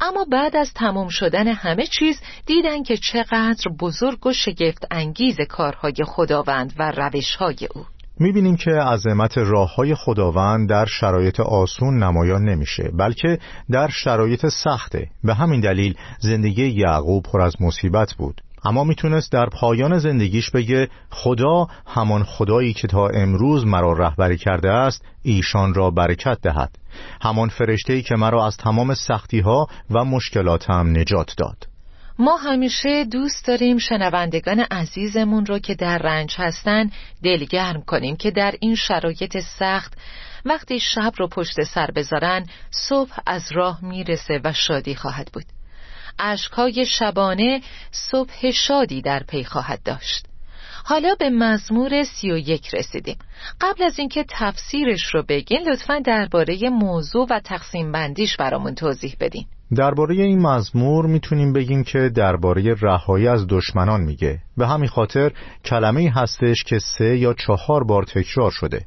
اما 0.00 0.24
بعد 0.32 0.56
از 0.56 0.72
تمام 0.74 1.08
شدن 1.08 1.48
همه 1.48 1.86
چیز 1.86 2.20
دیدن 2.46 2.82
که 2.82 2.96
چقدر 2.96 3.70
بزرگ 3.80 4.26
و 4.26 4.32
شگفت 4.32 4.86
انگیز 4.90 5.36
کارهای 5.48 5.94
خداوند 6.06 6.72
و 6.78 6.92
روشهای 6.96 7.68
او. 7.74 7.84
می‌بینیم 8.20 8.56
که 8.56 8.70
عظمت 8.70 9.38
راه 9.38 9.74
های 9.74 9.94
خداوند 9.94 10.68
در 10.68 10.86
شرایط 10.86 11.40
آسون 11.40 12.02
نمایان 12.02 12.42
نمیشه 12.48 12.90
بلکه 12.98 13.38
در 13.70 13.88
شرایط 13.88 14.46
سخته. 14.46 15.08
به 15.24 15.34
همین 15.34 15.60
دلیل 15.60 15.94
زندگی 16.18 16.66
یعقوب 16.66 17.22
پر 17.22 17.40
از 17.40 17.54
مصیبت 17.60 18.12
بود. 18.12 18.40
اما 18.64 18.84
می‌تونست 18.84 19.32
در 19.32 19.46
پایان 19.46 19.98
زندگیش 19.98 20.50
بگه 20.50 20.88
خدا 21.10 21.66
همان 21.86 22.24
خدایی 22.24 22.72
که 22.72 22.88
تا 22.88 23.08
امروز 23.08 23.66
مرا 23.66 23.92
رهبری 23.92 24.36
کرده 24.36 24.70
است 24.70 25.04
ایشان 25.22 25.74
را 25.74 25.90
برکت 25.90 26.38
دهد. 26.42 26.78
همان 27.22 27.48
فرشته‌ای 27.48 28.02
که 28.02 28.16
مرا 28.16 28.46
از 28.46 28.56
تمام 28.56 28.94
سختی 28.94 29.40
ها 29.40 29.66
و 29.90 30.04
مشکلاتم 30.04 30.98
نجات 30.98 31.34
داد. 31.36 31.66
ما 32.18 32.36
همیشه 32.36 33.04
دوست 33.04 33.46
داریم 33.46 33.78
شنوندگان 33.78 34.60
عزیزمون 34.60 35.46
رو 35.46 35.58
که 35.58 35.74
در 35.74 35.98
رنج 35.98 36.34
هستن 36.38 36.90
دلگرم 37.22 37.82
کنیم 37.82 38.16
که 38.16 38.30
در 38.30 38.54
این 38.60 38.74
شرایط 38.74 39.38
سخت 39.38 39.98
وقتی 40.44 40.80
شب 40.80 41.12
رو 41.18 41.28
پشت 41.28 41.62
سر 41.62 41.90
بذارن 41.96 42.46
صبح 42.70 43.18
از 43.26 43.52
راه 43.52 43.84
می‌رسه 43.84 44.40
و 44.44 44.52
شادی 44.52 44.94
خواهد 44.94 45.30
بود. 45.32 45.44
اشکهای 46.18 46.86
شبانه 46.86 47.60
صبح 47.90 48.50
شادی 48.50 49.02
در 49.02 49.22
پی 49.28 49.44
خواهد 49.44 49.82
داشت. 49.84 50.26
حالا 50.84 51.14
به 51.18 51.30
مزمور 51.30 52.02
سی 52.02 52.30
و 52.30 52.36
یک 52.36 52.74
رسیدیم. 52.74 53.16
قبل 53.60 53.82
از 53.82 53.98
اینکه 53.98 54.24
تفسیرش 54.28 55.14
رو 55.14 55.22
بگین 55.28 55.68
لطفا 55.68 55.98
درباره 55.98 56.68
موضوع 56.68 57.26
و 57.30 57.40
تقسیم 57.40 57.92
بندیش 57.92 58.36
برامون 58.36 58.74
توضیح 58.74 59.16
بدین. 59.20 59.46
درباره 59.76 60.14
این 60.14 60.42
مزمور 60.42 61.06
می‌تونیم 61.06 61.52
بگیم 61.52 61.84
که 61.84 62.10
درباره 62.14 62.74
رهایی 62.80 63.28
از 63.28 63.46
دشمنان 63.48 64.00
میگه. 64.00 64.38
به 64.56 64.66
همین 64.66 64.88
خاطر 64.88 65.32
کلمه 65.64 66.12
هستش 66.14 66.64
که 66.64 66.78
سه 66.78 67.18
یا 67.18 67.34
چهار 67.34 67.84
بار 67.84 68.04
تکرار 68.04 68.50
شده. 68.50 68.84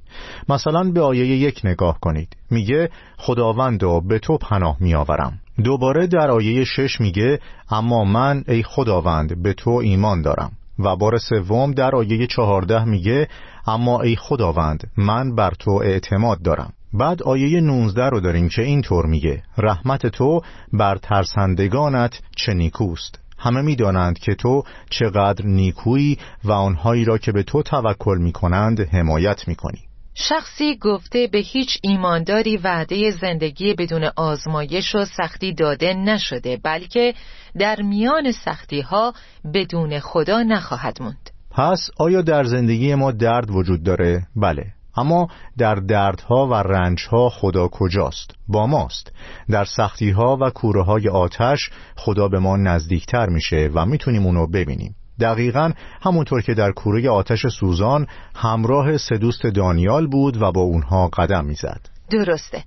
مثلا 0.50 0.92
به 0.92 1.02
آیه 1.02 1.26
یک 1.26 1.62
نگاه 1.64 2.00
کنید. 2.00 2.36
میگه 2.52 2.90
خداوندا 3.18 4.00
به 4.00 4.20
تو 4.20 4.38
پناه 4.38 4.78
میآورم. 4.80 5.40
دوباره 5.64 6.08
در 6.08 6.32
آیه 6.32 6.64
شش 6.64 7.02
میگه 7.02 7.40
اما 7.70 8.04
من 8.04 8.44
ای 8.48 8.64
خداوند 8.64 9.44
به 9.44 9.54
تو 9.54 9.70
ایمان 9.70 10.22
دارم. 10.22 10.52
و 10.80 10.96
بار 10.96 11.18
سوم 11.18 11.72
در 11.72 11.96
آیه 11.96 12.28
چهارده 12.28 12.84
میگه 12.86 13.28
اما 13.68 14.02
ای 14.02 14.16
خداوند 14.16 14.92
من 14.98 15.36
بر 15.36 15.52
تو 15.60 15.72
اعتماد 15.72 16.42
دارم. 16.42 16.74
بعد 16.94 17.24
آیه 17.24 17.62
19 17.62 18.10
رو 18.10 18.20
داریم 18.20 18.50
که 18.50 18.62
اینطور 18.62 19.06
میگه 19.06 19.44
رحمت 19.58 20.08
تو 20.08 20.42
بر 20.74 20.98
ترسندگانت 20.98 22.22
چه 22.36 22.54
نیکوست. 22.54 23.20
همه 23.38 23.62
می‌دانند 23.62 24.20
که 24.20 24.36
تو 24.36 24.64
چقدر 24.90 25.46
نیکویی 25.46 26.18
و 26.44 26.52
آنهایی 26.52 27.06
را 27.06 27.18
که 27.18 27.32
به 27.32 27.44
تو 27.44 27.64
توکل 27.64 28.18
می‌کنند 28.18 28.80
حمایت 28.80 29.48
می‌کنی. 29.48 29.80
شخصی 30.16 30.78
گفته 30.78 31.28
به 31.32 31.38
هیچ 31.38 31.78
ایمانداری 31.82 32.58
وعده 32.58 33.12
زندگی 33.12 33.74
بدون 33.74 34.10
آزمایش 34.16 34.96
و 34.96 35.06
سختی 35.06 35.54
داده 35.54 35.94
نشده 35.94 36.58
بلکه 36.64 37.14
در 37.60 37.82
میان 37.82 38.32
سختی 38.32 38.82
ها 38.82 39.14
بدون 39.54 40.00
خدا 40.00 40.44
نخواهد 40.44 41.02
موند 41.02 41.30
پس 41.52 41.90
آیا 41.98 42.22
در 42.22 42.44
زندگی 42.44 42.96
ما 42.96 43.12
درد 43.12 43.52
وجود 43.52 43.84
داره؟ 43.84 44.28
بله 44.36 44.66
اما 44.96 45.28
در 45.58 45.76
دردها 45.76 46.48
و 46.48 46.54
رنجها 46.54 47.30
خدا 47.30 47.68
کجاست؟ 47.68 48.32
با 48.48 48.68
ماست 48.68 49.12
در 49.50 49.66
سختیها 49.66 50.38
و 50.42 50.50
کوره 50.50 50.84
های 50.84 51.10
آتش 51.10 51.70
خدا 51.96 52.28
به 52.28 52.40
ما 52.40 52.58
نزدیکتر 52.58 53.30
میشه 53.30 53.70
و 53.74 53.86
می‌تونیم 53.86 54.26
اونو 54.26 54.48
ببینیم 54.48 54.96
دقیقا 55.20 55.72
همونطور 56.02 56.42
که 56.42 56.54
در 56.54 56.72
کوره 56.72 57.10
آتش 57.10 57.48
سوزان 57.48 58.08
همراه 58.36 58.98
سه 58.98 59.18
دوست 59.18 59.44
دانیال 59.44 60.08
بود 60.08 60.42
و 60.42 60.52
با 60.52 60.62
اونها 60.62 61.08
قدم 61.08 61.46
می‌زد. 61.46 61.90
درسته. 62.10 62.64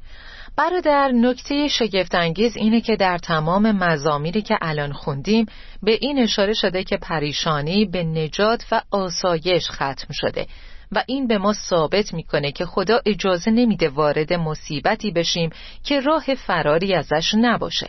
برادر 0.56 1.12
نکته 1.12 1.68
شگفتانگیز 1.68 2.56
اینه 2.56 2.80
که 2.80 2.96
در 2.96 3.18
تمام 3.18 3.72
مزامیری 3.72 4.42
که 4.42 4.58
الان 4.62 4.92
خوندیم 4.92 5.46
به 5.82 5.98
این 6.00 6.18
اشاره 6.18 6.52
شده 6.52 6.84
که 6.84 6.96
پریشانی 6.96 7.84
به 7.84 8.04
نجات 8.04 8.66
و 8.72 8.82
آسایش 8.90 9.70
ختم 9.70 10.08
شده 10.12 10.46
و 10.92 11.04
این 11.06 11.26
به 11.26 11.38
ما 11.38 11.52
ثابت 11.52 12.14
می‌کنه 12.14 12.52
که 12.52 12.64
خدا 12.64 13.00
اجازه 13.06 13.50
نمیده 13.50 13.88
وارد 13.88 14.32
مصیبتی 14.32 15.10
بشیم 15.10 15.50
که 15.84 16.00
راه 16.00 16.34
فراری 16.34 16.94
ازش 16.94 17.34
نباشه. 17.34 17.88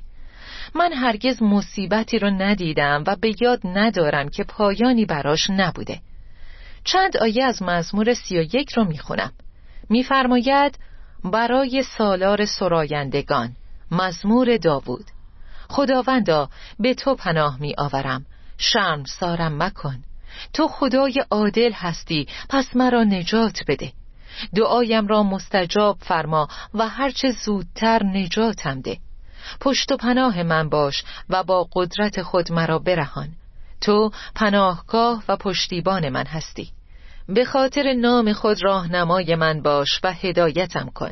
من 0.75 0.93
هرگز 0.93 1.41
مصیبتی 1.41 2.19
رو 2.19 2.29
ندیدم 2.29 3.03
و 3.07 3.15
به 3.15 3.33
یاد 3.41 3.59
ندارم 3.65 4.29
که 4.29 4.43
پایانی 4.43 5.05
براش 5.05 5.49
نبوده. 5.49 5.99
چند 6.83 7.17
آیه 7.17 7.43
از 7.43 7.63
مزمور 7.63 8.13
سی 8.13 8.39
و 8.39 8.41
یک 8.41 8.73
رو 8.73 8.83
می‌خونم. 8.83 9.31
میفرماید 9.89 10.79
برای 11.23 11.83
سالار 11.83 12.45
سرایندگان. 12.45 13.55
مزمور 13.91 14.57
داوود. 14.57 15.05
خداوندا 15.69 16.49
به 16.79 16.93
تو 16.93 17.15
پناه 17.15 17.61
می 17.61 17.73
آورم 17.77 18.25
شرم 18.57 19.03
سارم 19.03 19.63
مکن. 19.63 20.03
تو 20.53 20.67
خدای 20.67 21.23
عادل 21.31 21.71
هستی 21.71 22.27
پس 22.49 22.75
مرا 22.75 23.03
نجات 23.03 23.63
بده. 23.67 23.91
دعایم 24.55 25.07
را 25.07 25.23
مستجاب 25.23 25.97
فرما 26.01 26.47
و 26.73 26.87
هرچه 26.87 27.31
زودتر 27.31 28.03
نجاتم 28.03 28.81
ده. 28.81 28.97
پشت 29.59 29.91
و 29.91 29.97
پناه 29.97 30.43
من 30.43 30.69
باش 30.69 31.03
و 31.29 31.43
با 31.43 31.67
قدرت 31.73 32.21
خود 32.21 32.51
مرا 32.51 32.79
برهان. 32.79 33.29
تو 33.81 34.11
پناهگاه 34.35 35.23
و 35.27 35.37
پشتیبان 35.37 36.09
من 36.09 36.25
هستی. 36.25 36.71
به 37.29 37.45
خاطر 37.45 37.93
نام 37.93 38.33
خود 38.33 38.63
راهنمای 38.63 39.35
من 39.35 39.61
باش 39.61 39.99
و 40.03 40.13
هدایتم 40.13 40.89
کن. 40.89 41.11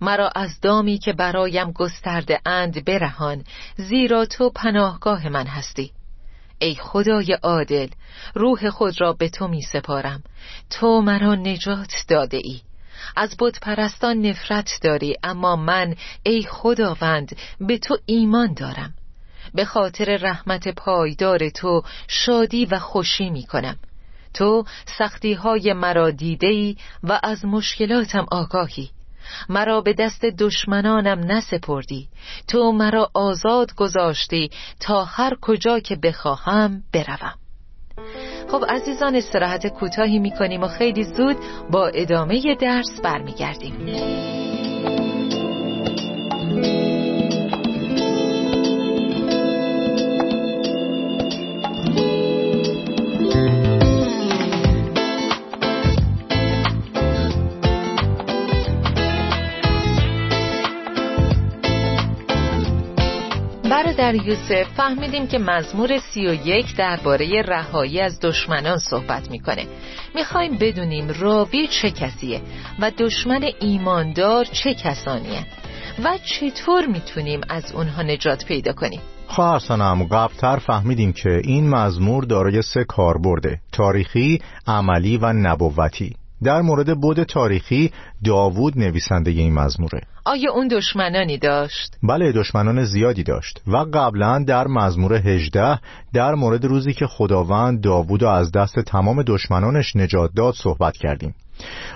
مرا 0.00 0.28
از 0.28 0.60
دامی 0.60 0.98
که 0.98 1.12
برایم 1.12 1.72
گسترده 1.72 2.40
اند 2.46 2.84
برهان 2.84 3.44
زیرا 3.76 4.26
تو 4.26 4.50
پناهگاه 4.50 5.28
من 5.28 5.46
هستی. 5.46 5.92
ای 6.58 6.74
خدای 6.74 7.32
عادل 7.42 7.88
روح 8.34 8.70
خود 8.70 9.00
را 9.00 9.12
به 9.12 9.28
تو 9.28 9.48
می 9.48 9.62
سپارم. 9.62 10.22
تو 10.70 11.00
مرا 11.00 11.34
نجات 11.34 11.92
داده 12.08 12.40
ای. 12.44 12.60
از 13.16 13.36
بود 13.36 13.58
پرستان 13.62 14.26
نفرت 14.26 14.78
داری 14.82 15.16
اما 15.22 15.56
من 15.56 15.94
ای 16.22 16.42
خداوند 16.42 17.36
به 17.60 17.78
تو 17.78 17.98
ایمان 18.06 18.54
دارم. 18.54 18.94
به 19.54 19.64
خاطر 19.64 20.16
رحمت 20.16 20.68
پایدار 20.68 21.48
تو 21.48 21.82
شادی 22.08 22.64
و 22.64 22.78
خوشی 22.78 23.30
می 23.30 23.46
کنم 23.46 23.76
تو 24.34 24.64
سختی 24.98 25.32
های 25.32 25.72
مرا 25.72 26.10
دیده 26.10 26.46
ای 26.46 26.76
و 27.02 27.20
از 27.22 27.44
مشکلاتم 27.44 28.26
آگاهی. 28.30 28.90
مرا 29.48 29.80
به 29.80 29.92
دست 29.92 30.24
دشمنانم 30.24 31.32
نسپردی. 31.32 32.08
تو 32.48 32.72
مرا 32.72 33.10
آزاد 33.14 33.74
گذاشتی 33.74 34.50
تا 34.80 35.04
هر 35.04 35.36
کجا 35.40 35.80
که 35.80 35.96
بخواهم 35.96 36.82
بروم. 36.92 37.41
خب 38.48 38.64
عزیزان 38.68 39.14
استراحت 39.16 39.66
کوتاهی 39.66 40.18
می‌کنیم 40.18 40.62
و 40.62 40.68
خیلی 40.68 41.04
زود 41.04 41.36
با 41.70 41.86
ادامه 41.86 42.56
درس 42.60 43.00
برمیگردیم. 43.02 43.72
در 63.92 64.14
یوسف 64.14 64.62
فهمیدیم 64.76 65.26
که 65.26 65.38
مزمور 65.38 65.98
سی 65.98 66.26
و 66.26 66.34
یک 66.46 66.76
درباره 66.76 67.42
رهایی 67.42 68.00
از 68.00 68.20
دشمنان 68.20 68.78
صحبت 68.78 69.30
می‌کنه. 69.30 69.66
می‌خوایم 70.14 70.58
بدونیم 70.60 71.08
راوی 71.20 71.66
چه 71.66 71.90
کسیه 71.90 72.40
و 72.78 72.90
دشمن 72.98 73.50
ایماندار 73.60 74.44
چه 74.44 74.74
کسانیه 74.74 75.46
و 76.04 76.18
چطور 76.24 76.86
می‌تونیم 76.86 77.40
از 77.48 77.72
اونها 77.72 78.02
نجات 78.02 78.44
پیدا 78.44 78.72
کنیم. 78.72 79.00
خواهر 79.26 79.58
سنم 79.58 80.04
قبلتر 80.04 80.56
فهمیدیم 80.56 81.12
که 81.12 81.40
این 81.44 81.68
مزمور 81.68 82.24
دارای 82.24 82.62
سه 82.62 82.84
کار 82.84 83.18
برده 83.18 83.60
تاریخی، 83.72 84.40
عملی 84.66 85.16
و 85.16 85.32
نبوتی. 85.32 86.16
در 86.44 86.60
مورد 86.60 87.00
بود 87.00 87.22
تاریخی 87.22 87.92
داوود 88.24 88.78
نویسنده 88.78 89.30
این 89.30 89.54
مزموره. 89.54 90.00
آیا 90.24 90.52
اون 90.52 90.68
دشمنانی 90.68 91.38
داشت؟ 91.38 91.96
بله 92.02 92.32
دشمنان 92.32 92.84
زیادی 92.84 93.22
داشت 93.22 93.60
و 93.66 93.76
قبلا 93.76 94.44
در 94.46 94.66
مزمور 94.66 95.14
18 95.14 95.78
در 96.14 96.34
مورد 96.34 96.64
روزی 96.64 96.92
که 96.92 97.06
خداوند 97.06 97.80
داوود 97.80 98.24
از 98.24 98.52
دست 98.52 98.80
تمام 98.80 99.22
دشمنانش 99.22 99.96
نجات 99.96 100.30
داد 100.36 100.54
صحبت 100.54 100.96
کردیم. 100.96 101.34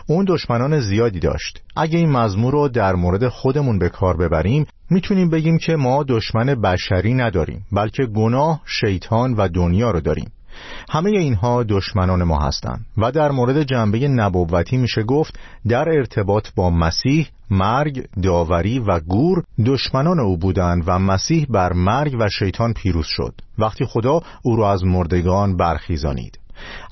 اون 0.06 0.24
دشمنان 0.28 0.80
زیادی 0.80 1.20
داشت. 1.20 1.62
اگه 1.76 1.98
این 1.98 2.10
مزمور 2.10 2.52
رو 2.52 2.68
در 2.68 2.94
مورد 2.94 3.28
خودمون 3.28 3.78
به 3.78 3.88
کار 3.88 4.16
ببریم 4.16 4.66
می‌تونیم 4.90 5.30
بگیم 5.30 5.58
که 5.58 5.76
ما 5.76 6.04
دشمن 6.08 6.46
بشری 6.46 7.14
نداریم 7.14 7.66
بلکه 7.72 8.06
گناه، 8.06 8.60
شیطان 8.66 9.34
و 9.34 9.48
دنیا 9.48 9.90
رو 9.90 10.00
داریم. 10.00 10.30
همه 10.90 11.10
اینها 11.10 11.62
دشمنان 11.62 12.22
ما 12.22 12.38
هستند. 12.38 12.86
و 12.98 13.12
در 13.12 13.30
مورد 13.30 13.62
جنبه 13.62 14.08
نبوتی 14.08 14.76
میشه 14.76 15.02
گفت 15.02 15.38
در 15.68 15.88
ارتباط 15.88 16.48
با 16.56 16.70
مسیح 16.70 17.28
مرگ، 17.50 18.08
داوری 18.22 18.78
و 18.78 19.00
گور 19.00 19.44
دشمنان 19.66 20.20
او 20.20 20.36
بودند 20.36 20.82
و 20.86 20.98
مسیح 20.98 21.46
بر 21.50 21.72
مرگ 21.72 22.16
و 22.20 22.28
شیطان 22.28 22.72
پیروز 22.72 23.06
شد. 23.08 23.34
وقتی 23.58 23.84
خدا 23.84 24.20
او 24.42 24.56
را 24.56 24.72
از 24.72 24.84
مردگان 24.84 25.56
برخیزانید. 25.56 26.38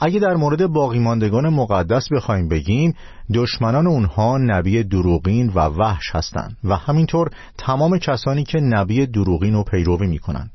اگه 0.01 0.21
در 0.21 0.35
مورد 0.35 0.67
باقیماندگان 0.67 1.49
مقدس 1.49 2.09
بخوایم 2.13 2.49
بگیم 2.49 2.95
دشمنان 3.35 3.87
اونها 3.87 4.39
نبی 4.39 4.83
دروغین 4.83 5.53
و 5.55 5.61
وحش 5.61 6.11
هستند. 6.13 6.57
و 6.65 6.77
همینطور 6.77 7.31
تمام 7.59 7.99
کسانی 7.99 8.45
که 8.45 8.61
نبی 8.61 9.07
دروغین 9.07 9.55
رو 9.55 9.63
پیروی 9.63 10.07
می‌کنند. 10.07 10.51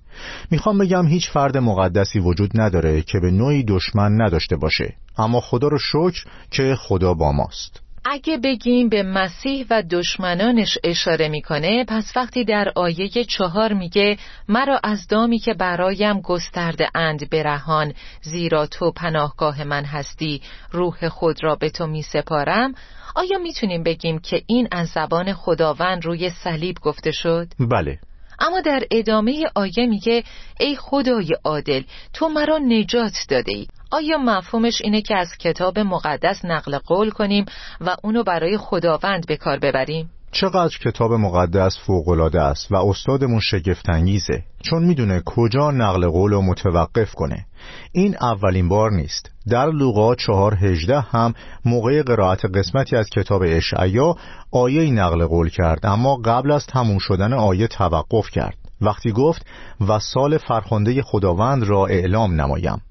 می‌خوام 0.51 0.77
بگم 0.77 1.07
هیچ 1.07 1.29
فرد 1.29 1.57
مقدسی 1.57 2.19
وجود 2.19 2.61
نداره 2.61 3.01
که 3.01 3.19
به 3.19 3.31
نوعی 3.31 3.63
دشمن 3.63 4.21
نداشته 4.21 4.55
باشه. 4.55 4.93
اما 5.17 5.41
خدا 5.41 5.67
رو 5.67 5.77
شکر 5.79 6.25
که 6.51 6.75
خدا 6.75 7.13
با 7.13 7.31
ماست. 7.31 7.81
اگه 8.05 8.37
بگیم 8.37 8.89
به 8.89 9.03
مسیح 9.03 9.65
و 9.69 9.83
دشمنانش 9.89 10.77
اشاره 10.83 11.27
می‌کنه 11.27 11.85
پس 11.87 12.11
وقتی 12.15 12.45
در 12.45 12.71
آیه 12.75 13.09
چهار 13.09 13.73
میگه 13.73 14.17
مرا 14.47 14.79
از 14.83 15.07
دامی 15.07 15.39
که 15.39 15.53
برایم 15.53 16.21
گسترده 16.21 16.89
اند 16.95 17.29
برهان 17.29 17.93
زیرا 18.21 18.65
تو 18.65 18.91
پناهگاه 18.91 19.63
من 19.63 19.85
هستی 19.85 20.41
روح 20.71 21.09
خود 21.09 21.43
را 21.43 21.55
به 21.55 21.69
تو 21.69 21.87
میسپارم. 21.87 22.73
آیا 23.15 23.37
می‌تونیم 23.37 23.83
بگیم 23.83 24.19
که 24.19 24.41
این 24.47 24.67
از 24.71 24.87
زبان 24.87 25.33
خداوند 25.33 26.05
روی 26.05 26.29
صلیب 26.29 26.75
گفته 26.81 27.11
شد؟ 27.11 27.47
بله. 27.59 27.99
اما 28.39 28.61
در 28.61 28.83
ادامه 28.91 29.45
آیه 29.55 29.85
میگه 29.85 30.23
ای 30.59 30.75
خدای 30.75 31.35
عادل 31.43 31.83
تو 32.13 32.29
مرا 32.29 32.57
نجات 32.57 33.13
داده 33.29 33.51
ای 33.51 33.67
آیا 33.91 34.17
مفهومش 34.17 34.81
اینه 34.81 35.01
که 35.01 35.15
از 35.15 35.37
کتاب 35.39 35.79
مقدس 35.79 36.45
نقل 36.45 36.77
قول 36.77 37.09
کنیم 37.09 37.45
و 37.81 37.95
اونو 38.03 38.23
برای 38.23 38.57
خداوند 38.57 39.27
به 39.27 39.37
کار 39.37 39.59
ببریم؟ 39.59 40.09
چقدر 40.31 40.77
کتاب 40.77 41.13
مقدس 41.13 41.77
فوقالعاده 41.85 42.41
است 42.41 42.71
و 42.71 42.75
استادمون 42.75 43.39
شگفتانگیزه. 43.39 44.43
چون 44.61 44.83
می‌دونه 44.83 45.21
کجا 45.25 45.71
نقل 45.71 46.07
قول 46.07 46.31
رو 46.31 46.41
متوقف 46.41 47.13
کنه. 47.13 47.45
این 47.91 48.15
اولین 48.21 48.69
بار 48.69 48.91
نیست. 48.91 49.31
در 49.49 49.65
لوقا 49.65 50.15
چهار 50.15 50.55
هجده 50.55 50.99
هم 50.99 51.33
موقع 51.65 52.03
قرائت 52.03 52.45
قسمتی 52.45 52.95
از 52.95 53.09
کتاب 53.09 53.41
اشعیا 53.45 54.15
آیه 54.51 54.91
نقل 54.91 55.25
قول 55.25 55.49
کرد 55.49 55.85
اما 55.85 56.15
قبل 56.15 56.51
از 56.51 56.65
تموم 56.65 56.97
شدن 56.97 57.33
آیه 57.33 57.67
توقف 57.67 58.29
کرد. 58.29 58.57
وقتی 58.81 59.11
گفت 59.11 59.45
و 59.89 59.99
سال 59.99 60.37
فرخنده 60.37 61.01
خداوند 61.01 61.63
را 61.63 61.85
اعلام 61.85 62.41
نمایم. 62.41 62.81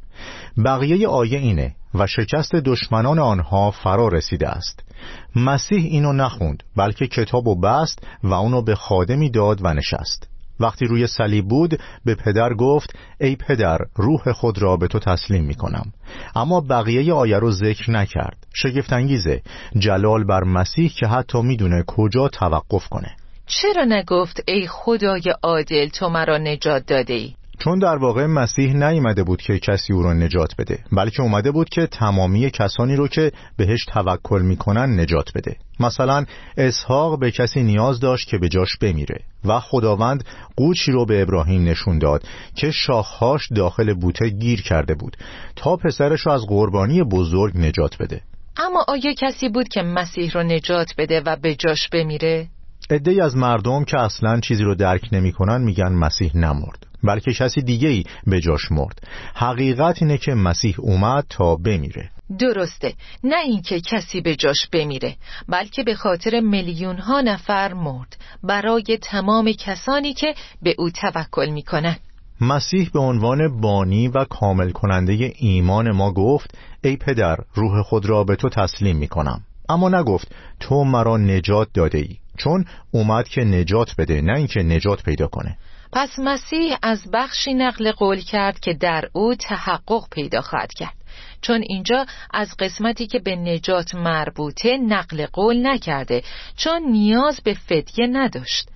بقیه 0.64 1.08
آیه 1.08 1.38
اینه 1.38 1.74
و 1.94 2.06
شکست 2.06 2.54
دشمنان 2.54 3.18
آنها 3.18 3.70
فرا 3.70 4.08
رسیده 4.08 4.48
است. 4.48 4.87
مسیح 5.36 5.84
اینو 5.84 6.12
نخوند 6.12 6.62
بلکه 6.76 7.06
کتاب 7.06 7.46
و 7.46 7.60
بست 7.60 7.98
و 8.22 8.34
اونو 8.34 8.62
به 8.62 8.74
خادمی 8.74 9.30
داد 9.30 9.58
و 9.62 9.74
نشست. 9.74 10.28
وقتی 10.60 10.86
روی 10.86 11.06
صلیب 11.06 11.48
بود 11.48 11.80
به 12.04 12.14
پدر 12.14 12.54
گفت 12.54 12.96
ای 13.20 13.36
پدر 13.36 13.78
روح 13.96 14.32
خود 14.32 14.62
را 14.62 14.76
به 14.76 14.88
تو 14.88 14.98
تسلیم 14.98 15.44
می 15.44 15.54
کنم 15.54 15.92
اما 16.36 16.60
بقیه 16.60 17.12
آیه 17.12 17.38
رو 17.38 17.50
ذکر 17.50 17.90
نکرد. 17.90 18.46
شگفتانگیزه 18.54 19.42
جلال 19.78 20.24
بر 20.24 20.44
مسیح 20.44 20.90
که 20.90 21.06
حتی 21.06 21.42
می‌دونه 21.42 21.84
کجا 21.86 22.28
توقف 22.28 22.88
کنه. 22.88 23.16
چرا 23.46 23.84
نگفت 23.84 24.42
ای 24.46 24.66
خدای 24.66 25.34
عادل 25.42 25.88
تو 25.88 26.08
مرا 26.08 26.38
نجات 26.38 26.86
داده 26.86 27.14
ای؟ 27.14 27.34
چون 27.58 27.78
در 27.78 27.96
واقع 27.96 28.26
مسیح 28.26 28.72
نیامده 28.72 29.22
بود 29.22 29.42
که 29.42 29.58
کسی 29.58 29.92
او 29.92 30.02
را 30.02 30.12
نجات 30.12 30.54
بده 30.58 30.78
بلکه 30.92 31.22
اومده 31.22 31.50
بود 31.50 31.68
که 31.68 31.86
تمامی 31.86 32.50
کسانی 32.50 32.96
رو 32.96 33.08
که 33.08 33.32
بهش 33.56 33.84
توکل 33.84 34.42
می‌کنن 34.42 35.00
نجات 35.00 35.32
بده. 35.34 35.56
مثلا 35.80 36.24
اسحاق 36.56 37.18
به 37.18 37.30
کسی 37.30 37.62
نیاز 37.62 38.00
داشت 38.00 38.28
که 38.28 38.38
به 38.38 38.48
جاش 38.48 38.76
بمیره 38.76 39.20
و 39.44 39.60
خداوند 39.60 40.24
قوچی 40.56 40.92
رو 40.92 41.06
به 41.06 41.22
ابراهیم 41.22 41.64
نشون 41.64 41.98
داد 41.98 42.22
که 42.54 42.70
شاخهاش 42.70 43.48
داخل 43.56 43.94
بوته 43.94 44.28
گیر 44.28 44.62
کرده 44.62 44.94
بود 44.94 45.16
تا 45.56 45.76
پسرش 45.76 46.20
رو 46.20 46.32
از 46.32 46.42
قربانی 46.48 47.02
بزرگ 47.02 47.58
نجات 47.58 47.98
بده. 47.98 48.20
اما 48.56 48.84
آیا 48.88 49.12
کسی 49.18 49.48
بود 49.48 49.68
که 49.68 49.82
مسیح 49.82 50.30
رو 50.32 50.42
نجات 50.42 50.94
بده 50.98 51.20
و 51.26 51.36
به 51.36 51.54
جاش 51.54 51.88
بمیره؟ 51.88 52.48
ادهی 52.90 53.20
از 53.20 53.36
مردم 53.36 53.84
که 53.84 53.98
اصلا 53.98 54.40
چیزی 54.40 54.62
رو 54.62 54.74
درک 54.74 55.08
نمی‌کنن 55.12 55.60
میگن 55.60 55.92
مسیح 55.92 56.36
نمرد. 56.36 56.87
بلکه 57.04 57.32
کسی 57.32 57.62
دیگه 57.62 57.88
ای 57.88 58.04
به 58.26 58.40
جاش 58.40 58.72
مرد. 58.72 59.00
حقیقت 59.34 60.02
اینه 60.02 60.18
که 60.18 60.34
مسیح 60.34 60.74
اومد 60.78 61.26
تا 61.30 61.56
بمیره. 61.56 62.10
درسته. 62.38 62.94
نه 63.24 63.36
اینکه 63.44 63.80
کسی 63.80 64.20
به 64.20 64.36
جاش 64.36 64.68
بمیره 64.72 65.16
بلکه 65.48 65.82
به 65.82 65.94
خاطر 65.94 66.40
میلیون 66.40 66.98
ها 66.98 67.20
نفر 67.20 67.72
مرد 67.72 68.16
برای 68.42 68.98
تمام 69.02 69.52
کسانی 69.52 70.14
که 70.14 70.34
به 70.62 70.74
او 70.78 70.90
توکل 70.90 71.50
می‌کنن 71.50 71.96
مسیح 72.40 72.90
به 72.94 72.98
عنوان 72.98 73.60
بانی 73.60 74.08
و 74.08 74.24
کامل 74.24 74.70
کننده 74.70 75.32
ایمان 75.36 75.90
ما 75.92 76.12
گفت 76.12 76.58
ای 76.84 76.96
پدر 76.96 77.36
روح 77.54 77.82
خود 77.82 78.06
را 78.06 78.24
به 78.24 78.36
تو 78.36 78.48
تسلیم 78.48 78.96
می‌کنم. 78.96 79.40
اما 79.68 79.88
نگفت 79.88 80.34
تو 80.60 80.84
مرا 80.84 81.16
نجات 81.16 81.68
داده 81.74 81.98
ای 81.98 82.16
چون 82.36 82.64
اومد 82.90 83.28
که 83.28 83.44
نجات 83.44 83.94
بده 83.98 84.20
نه 84.20 84.38
اینکه 84.38 84.62
نجات 84.62 85.02
پیدا 85.02 85.26
کنه. 85.26 85.58
پس 85.92 86.18
مسیح 86.18 86.76
از 86.82 87.10
بخشی 87.12 87.54
نقل 87.54 87.92
قول 87.92 88.20
کرد 88.20 88.60
که 88.60 88.74
در 88.74 89.08
او 89.12 89.34
تحقق 89.34 90.08
پیدا 90.10 90.40
خواهد 90.40 90.72
کرد. 90.72 90.94
چون 91.40 91.62
اینجا 91.68 92.06
از 92.34 92.56
قسمتی 92.58 93.06
که 93.06 93.18
به 93.18 93.36
نجات 93.36 93.94
مربوطه 93.94 94.76
نقل 94.76 95.26
قول 95.26 95.66
نکرده 95.66 96.22
چون 96.56 96.82
نیاز 96.82 97.40
به 97.44 97.54
فدیه 97.54 98.06
نداشت. 98.06 98.68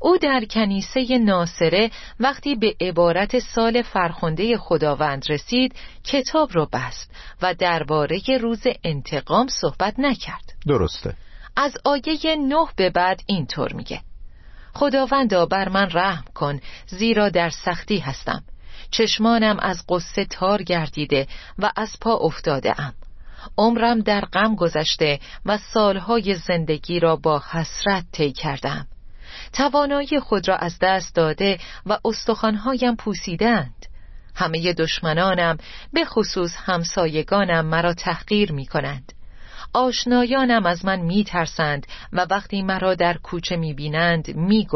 او 0.00 0.18
در 0.18 0.44
کنیسه 0.50 1.18
ناصره 1.18 1.90
وقتی 2.20 2.54
به 2.54 2.74
عبارت 2.80 3.38
سال 3.38 3.82
فرخنده 3.82 4.58
خداوند 4.58 5.30
رسید 5.30 5.74
کتاب 6.04 6.50
را 6.52 6.68
بست 6.72 7.10
و 7.42 7.54
درباره 7.54 8.20
روز 8.40 8.62
انتقام 8.84 9.46
صحبت 9.48 9.94
نکرد. 9.98 10.52
درسته. 10.66 11.14
از 11.56 11.72
آیه 11.84 12.36
نه 12.36 12.66
به 12.76 12.90
بعد 12.90 13.22
اینطور 13.26 13.72
میگه. 13.72 14.00
خداوندا 14.76 15.46
بر 15.46 15.68
من 15.68 15.88
رحم 15.92 16.24
کن 16.34 16.60
زیرا 16.86 17.28
در 17.28 17.50
سختی 17.50 17.98
هستم. 17.98 18.44
چشمانم 18.90 19.58
از 19.58 19.84
قصه 19.88 20.24
تار 20.24 20.62
گردیده 20.62 21.26
و 21.58 21.70
از 21.76 21.90
پا 22.00 22.14
افتاده 22.14 22.80
ام 22.80 22.92
عمرم 23.58 24.00
در 24.00 24.20
غم 24.20 24.54
گذشته 24.54 25.20
و 25.46 25.58
سالهای 25.58 26.34
زندگی 26.34 27.00
را 27.00 27.16
با 27.16 27.42
حسرت 27.50 28.04
طی 28.12 28.32
کردم 28.32 28.86
توانایی 29.52 30.20
خود 30.20 30.48
را 30.48 30.56
از 30.56 30.78
دست 30.80 31.14
داده 31.14 31.58
و 31.86 31.98
استخوانهایم 32.04 32.96
پوسیدند. 32.96 33.86
همه 34.34 34.72
دشمنانم 34.72 35.58
به 35.92 36.04
خصوص 36.04 36.52
همسایگانم 36.56 37.66
مرا 37.66 37.94
تحقیر 37.94 38.52
می 38.52 38.66
کنند 38.66 39.12
آشنایانم 39.76 40.66
از 40.66 40.84
من 40.84 41.00
می 41.00 41.24
ترسند 41.24 41.86
و 42.12 42.26
وقتی 42.30 42.62
مرا 42.62 42.94
در 42.94 43.16
کوچه 43.16 43.56
می 43.56 43.74
بینند 43.74 44.36
می 44.36 44.66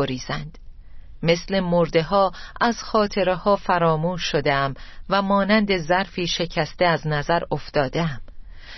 مثل 1.22 1.60
مرده 1.60 2.02
ها 2.02 2.32
از 2.60 2.82
خاطره 2.82 3.34
ها 3.34 3.56
فراموش 3.56 4.22
شدم 4.22 4.74
و 5.10 5.22
مانند 5.22 5.76
ظرفی 5.76 6.26
شکسته 6.26 6.84
از 6.84 7.06
نظر 7.06 7.42
افتادم 7.50 8.20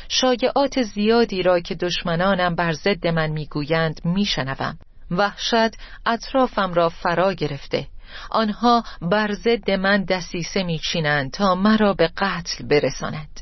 شایعات 0.08 0.82
زیادی 0.82 1.42
را 1.42 1.60
که 1.60 1.74
دشمنانم 1.74 2.54
بر 2.54 2.72
ضد 2.72 3.06
من 3.06 3.30
می‌گویند 3.30 4.00
میشنوم. 4.04 4.78
وحشت 5.10 5.76
اطرافم 6.06 6.74
را 6.74 6.88
فرا 6.88 7.32
گرفته. 7.32 7.86
آنها 8.30 8.84
بر 9.00 9.32
ضد 9.32 9.70
من 9.70 10.04
دسیسه 10.04 10.62
میچینند 10.62 11.30
تا 11.30 11.54
مرا 11.54 11.94
به 11.94 12.10
قتل 12.16 12.66
برسانند 12.66 13.40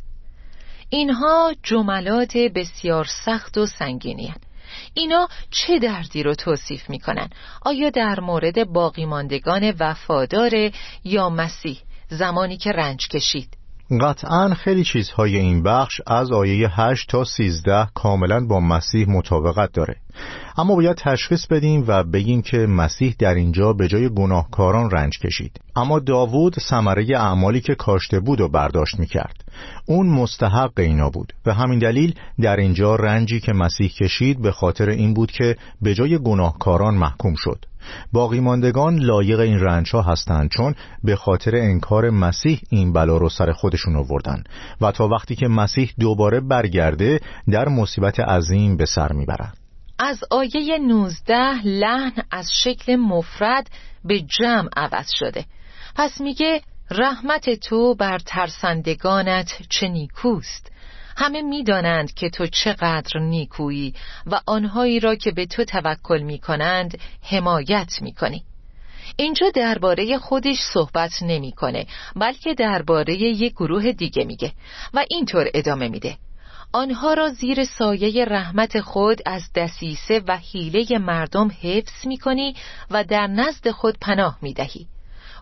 اینها 0.90 1.54
جملات 1.62 2.36
بسیار 2.36 3.04
سخت 3.24 3.58
و 3.58 3.66
سنگینی 3.66 4.34
اینا 4.94 5.28
چه 5.50 5.78
دردی 5.78 6.22
رو 6.22 6.34
توصیف 6.34 6.90
می‌کنن؟ 6.90 7.30
آیا 7.62 7.90
در 7.90 8.20
مورد 8.20 8.72
باقی 8.72 9.04
ماندگان 9.04 9.74
وفادار 9.80 10.70
یا 11.04 11.30
مسیح 11.30 11.78
زمانی 12.08 12.56
که 12.56 12.72
رنج 12.72 13.08
کشید؟ 13.08 13.59
قطعا 13.98 14.54
خیلی 14.54 14.84
چیزهای 14.84 15.36
این 15.36 15.62
بخش 15.62 16.00
از 16.06 16.32
آیه 16.32 16.80
8 16.80 17.10
تا 17.10 17.24
13 17.24 17.88
کاملا 17.94 18.46
با 18.46 18.60
مسیح 18.60 19.10
مطابقت 19.10 19.72
داره. 19.72 19.96
اما 20.58 20.74
باید 20.74 20.96
تشخیص 20.96 21.46
بدیم 21.46 21.84
و 21.86 22.04
بگیم 22.04 22.42
که 22.42 22.56
مسیح 22.56 23.14
در 23.18 23.34
اینجا 23.34 23.72
به 23.72 23.88
جای 23.88 24.08
گناهکاران 24.08 24.90
رنج 24.90 25.18
کشید. 25.18 25.60
اما 25.76 25.98
داوود 25.98 26.58
ثمره 26.58 27.06
اعمالی 27.16 27.60
که 27.60 27.74
کاشته 27.74 28.20
بود 28.20 28.40
و 28.40 28.48
برداشت 28.48 28.98
می‌کرد. 28.98 29.44
اون 29.86 30.08
مستحق 30.08 30.78
اینا 30.78 31.10
بود 31.10 31.32
به 31.44 31.54
همین 31.54 31.78
دلیل 31.78 32.14
در 32.40 32.56
اینجا 32.56 32.94
رنجی 32.94 33.40
که 33.40 33.52
مسیح 33.52 33.88
کشید 33.88 34.42
به 34.42 34.52
خاطر 34.52 34.88
این 34.88 35.14
بود 35.14 35.30
که 35.30 35.56
به 35.82 35.94
جای 35.94 36.18
گناهکاران 36.18 36.94
محکوم 36.94 37.34
شد. 37.36 37.64
باقی 38.12 38.40
ماندگان 38.40 38.98
لایق 38.98 39.40
این 39.40 39.60
رنج 39.60 39.90
ها 39.92 40.02
هستند 40.02 40.50
چون 40.50 40.74
به 41.04 41.16
خاطر 41.16 41.56
انکار 41.56 42.10
مسیح 42.10 42.60
این 42.70 42.92
بلا 42.92 43.16
رو 43.16 43.28
سر 43.28 43.52
خودشون 43.52 43.96
آوردن 43.96 44.44
و 44.80 44.92
تا 44.92 45.08
وقتی 45.08 45.36
که 45.36 45.48
مسیح 45.48 45.92
دوباره 46.00 46.40
برگرده 46.40 47.20
در 47.50 47.68
مصیبت 47.68 48.20
عظیم 48.20 48.76
به 48.76 48.86
سر 48.86 49.12
می‌برند 49.12 49.56
از 49.98 50.20
آیه 50.30 50.78
19 50.78 51.62
لحن 51.64 52.22
از 52.30 52.50
شکل 52.64 52.96
مفرد 52.96 53.70
به 54.04 54.20
جمع 54.20 54.68
عوض 54.76 55.06
شده. 55.14 55.44
پس 55.96 56.20
میگه 56.20 56.60
رحمت 56.90 57.50
تو 57.50 57.94
بر 57.94 58.18
ترسندگانت 58.18 59.52
چه 59.68 59.88
نیکوست. 59.88 60.69
همه 61.20 61.42
می‌دانند 61.42 62.14
که 62.14 62.30
تو 62.30 62.46
چقدر 62.46 63.20
نیکویی 63.20 63.94
و 64.26 64.40
آنهایی 64.46 65.00
را 65.00 65.14
که 65.14 65.30
به 65.30 65.46
تو 65.46 65.64
توکل 65.64 66.22
می‌کنند 66.22 66.98
حمایت 67.22 68.02
می‌کنی. 68.02 68.44
اینجا 69.16 69.50
درباره 69.54 70.18
خودش 70.18 70.56
صحبت 70.74 71.22
نمی‌کنه 71.22 71.86
بلکه 72.16 72.54
درباره 72.54 73.14
یک 73.14 73.52
گروه 73.52 73.92
دیگه 73.92 74.24
میگه 74.24 74.52
و 74.94 75.04
اینطور 75.10 75.50
ادامه 75.54 75.88
میده. 75.88 76.16
آنها 76.72 77.14
را 77.14 77.28
زیر 77.28 77.64
سایه 77.64 78.24
رحمت 78.24 78.80
خود 78.80 79.18
از 79.26 79.42
دسیسه 79.54 80.22
و 80.28 80.36
حیله 80.36 80.98
مردم 80.98 81.50
حفظ 81.62 82.06
می‌کنی 82.06 82.54
و 82.90 83.04
در 83.04 83.26
نزد 83.26 83.70
خود 83.70 83.98
پناه 84.00 84.38
می‌دهی. 84.42 84.86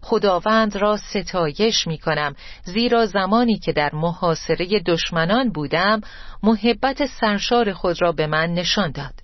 خداوند 0.02 0.76
را 0.76 0.96
ستایش 0.96 1.86
می 1.86 1.98
کنم 1.98 2.34
زیرا 2.64 3.06
زمانی 3.06 3.58
که 3.58 3.72
در 3.72 3.94
محاصره 3.94 4.80
دشمنان 4.86 5.50
بودم 5.50 6.00
محبت 6.42 7.06
سرشار 7.06 7.72
خود 7.72 8.02
را 8.02 8.12
به 8.12 8.26
من 8.26 8.54
نشان 8.54 8.92
داد. 8.92 9.14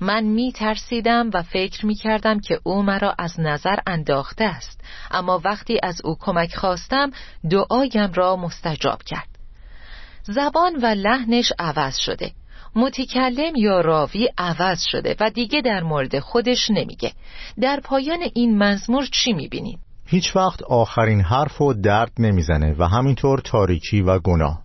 من 0.00 0.24
می 0.24 0.52
ترسیدم 0.52 1.30
و 1.34 1.42
فکر 1.42 1.86
می 1.86 1.94
کردم 1.94 2.40
که 2.40 2.60
او 2.62 2.82
مرا 2.82 3.14
از 3.18 3.40
نظر 3.40 3.76
انداخته 3.86 4.44
است. 4.44 4.80
اما 5.10 5.40
وقتی 5.44 5.78
از 5.82 6.00
او 6.04 6.16
کمک 6.20 6.54
خواستم 6.54 7.10
دعایم 7.50 8.12
را 8.12 8.36
مستجاب 8.36 9.02
کرد. 9.02 9.28
زبان 10.22 10.76
و 10.76 10.86
لحنش 10.86 11.52
عوض 11.58 11.96
شده. 11.96 12.32
متکلم 12.74 13.56
یا 13.56 13.80
راوی 13.80 14.28
عوض 14.38 14.82
شده 14.82 15.16
و 15.20 15.30
دیگه 15.30 15.60
در 15.60 15.82
مورد 15.82 16.18
خودش 16.18 16.70
نمیگه. 16.70 17.12
در 17.60 17.80
پایان 17.80 18.20
این 18.34 18.58
مزمور 18.58 19.08
چی 19.12 19.32
می‌بینیم؟ 19.32 19.78
هیچ 20.12 20.36
وقت 20.36 20.62
آخرین 20.62 21.20
حرف 21.20 21.60
و 21.60 21.72
درد 21.72 22.12
نمی‌زنه 22.18 22.74
و 22.78 22.88
همینطور 22.88 23.38
تاریکی 23.38 24.02
و 24.02 24.18
گناه. 24.18 24.62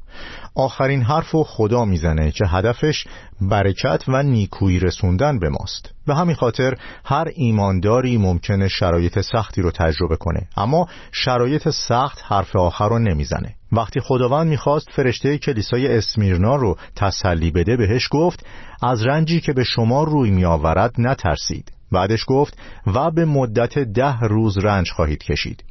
آخرین 0.55 1.01
حرف 1.01 1.35
و 1.35 1.43
خدا 1.43 1.85
می‌زنه 1.85 2.31
که 2.31 2.45
هدفش 2.47 3.07
برکت 3.41 4.03
و 4.07 4.23
نیکویی 4.23 4.79
رسوندن 4.79 5.39
به 5.39 5.49
ماست. 5.49 5.93
به 6.07 6.15
همین 6.15 6.35
خاطر 6.35 6.73
هر 7.05 7.27
ایمانداری 7.35 8.17
ممکنه 8.17 8.67
شرایط 8.67 9.19
سختی 9.19 9.61
رو 9.61 9.71
تجربه 9.71 10.15
کنه 10.15 10.47
اما 10.57 10.87
شرایط 11.11 11.69
سخت 11.69 12.21
حرف 12.25 12.55
آخر 12.55 12.89
رو 12.89 12.99
نمی‌زنه. 12.99 13.55
وقتی 13.71 13.99
خداوند 13.99 14.47
می‌خواست 14.47 14.89
فرشته 14.91 15.37
کلیسای 15.37 15.97
اسمیرنا 15.97 16.55
رو 16.55 16.77
تسلی 16.95 17.51
بده 17.51 17.77
بهش 17.77 18.07
گفت 18.11 18.45
از 18.83 19.03
رنجی 19.03 19.41
که 19.41 19.53
به 19.53 19.63
شما 19.63 20.03
روی 20.03 20.31
میآورد 20.31 20.95
نترسید. 20.97 21.76
بعدش 21.91 22.25
گفت 22.27 22.57
و 22.87 23.11
به 23.11 23.25
مدت 23.25 23.79
ده 23.79 24.19
روز 24.19 24.57
رنج 24.57 24.91
خواهید 24.91 25.23
کشید. 25.23 25.63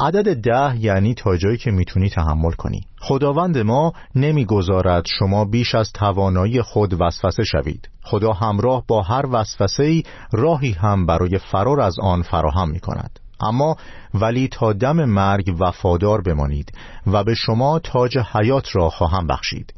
عدد 0.00 0.36
ده 0.36 0.76
یعنی 0.80 1.14
تا 1.14 1.36
جایی 1.36 1.56
که 1.56 1.70
می‌تونی 1.70 2.10
تحمل 2.10 2.52
کنی. 2.52 2.80
خداوند 3.00 3.58
ما 3.58 3.92
نمی‌گذارد 4.14 5.04
شما 5.18 5.44
بیش 5.44 5.74
از 5.74 5.92
توانایی 5.92 6.62
خود 6.62 7.00
وسوسه 7.00 7.44
شوید. 7.44 7.88
خدا 8.02 8.32
همراه 8.32 8.84
با 8.88 9.02
هر 9.02 9.26
وسوسه 9.30 10.02
راهی 10.32 10.72
هم 10.72 11.06
برای 11.06 11.38
فرار 11.38 11.80
از 11.80 11.98
آن 12.00 12.22
فراهم 12.22 12.70
می 12.70 12.80
کند 12.80 13.20
اما 13.40 13.76
ولی 14.14 14.48
تا 14.48 14.72
دم 14.72 15.04
مرگ 15.04 15.56
وفادار 15.60 16.20
بمانید 16.20 16.72
و 17.06 17.24
به 17.24 17.34
شما 17.34 17.78
تاج 17.78 18.18
حیات 18.18 18.76
را 18.76 18.90
خواهم 18.90 19.26
بخشید. 19.26 19.74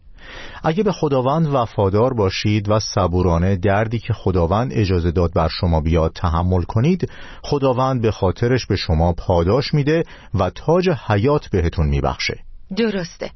اگه 0.62 0.82
به 0.82 0.92
خداوند 0.92 1.46
وفادار 1.46 2.14
باشید 2.14 2.68
و 2.68 2.80
صبورانه 2.80 3.56
دردی 3.56 3.98
که 3.98 4.12
خداوند 4.12 4.72
اجازه 4.74 5.10
داد 5.10 5.32
بر 5.32 5.48
شما 5.48 5.80
بیاد 5.80 6.12
تحمل 6.12 6.62
کنید 6.62 7.10
خداوند 7.42 8.02
به 8.02 8.10
خاطرش 8.10 8.66
به 8.66 8.76
شما 8.76 9.12
پاداش 9.12 9.74
میده 9.74 10.02
و 10.34 10.50
تاج 10.50 10.88
حیات 10.88 11.48
بهتون 11.50 11.88
میبخشه. 11.88 12.38
درسته. 12.76 13.30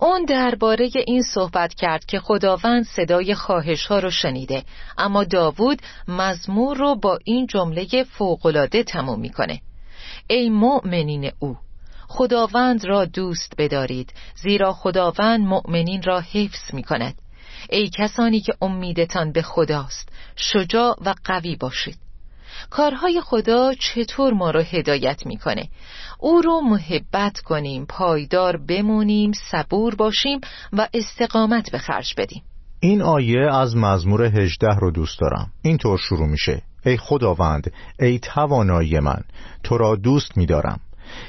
اون 0.00 0.24
درباره 0.24 0.90
این 1.06 1.22
صحبت 1.22 1.74
کرد 1.74 2.04
که 2.04 2.18
خداوند 2.18 2.84
صدای 2.84 3.34
خواهش 3.34 3.86
ها 3.86 3.98
رو 3.98 4.10
شنیده. 4.10 4.62
اما 4.98 5.24
داوود 5.24 5.82
مزمور 6.08 6.76
رو 6.76 6.94
با 6.94 7.18
این 7.24 7.46
جمله 7.46 7.86
فوقلاده 8.10 8.82
تموم 8.82 9.20
می‌کنه. 9.20 9.60
ای 10.26 10.50
مؤمنین 10.50 11.30
او 11.38 11.56
خداوند 12.12 12.84
را 12.84 13.04
دوست 13.04 13.52
بدارید 13.58 14.12
زیرا 14.42 14.72
خداوند 14.72 15.40
مؤمنین 15.40 16.02
را 16.02 16.20
حفظ 16.20 16.74
می 16.74 16.82
کند 16.82 17.14
ای 17.70 17.90
کسانی 17.94 18.40
که 18.40 18.52
امیدتان 18.62 19.32
به 19.32 19.42
خداست 19.42 20.08
شجاع 20.36 20.96
و 21.04 21.14
قوی 21.24 21.56
باشید. 21.56 21.98
کارهای 22.70 23.20
خدا 23.20 23.72
چطور 23.74 24.32
ما 24.32 24.50
را 24.50 24.60
هدایت 24.60 25.26
می‌کنه؟ 25.26 25.68
او 26.18 26.42
رو 26.42 26.60
محبت 26.60 27.40
کنیم 27.40 27.86
پایدار 27.86 28.56
بمونیم 28.56 29.32
صبور 29.50 29.94
باشیم 29.94 30.40
و 30.72 30.88
استقامت 30.94 31.70
به 31.72 31.78
خرج 31.78 32.14
بدیم. 32.18 32.42
این 32.80 33.02
آیه 33.02 33.54
از 33.54 33.76
مزمور 33.76 34.24
هجده 34.24 34.74
رو 34.80 34.90
دوست 34.90 35.20
دارم. 35.20 35.52
اینطور 35.62 35.98
شروع 35.98 36.28
میشه. 36.28 36.62
ای 36.86 36.96
خداوند 36.96 37.72
ای 38.00 38.18
توانایی 38.18 39.00
من 39.00 39.22
تو 39.62 39.78
را 39.78 39.96
دوست 39.96 40.36
میدارم. 40.36 40.80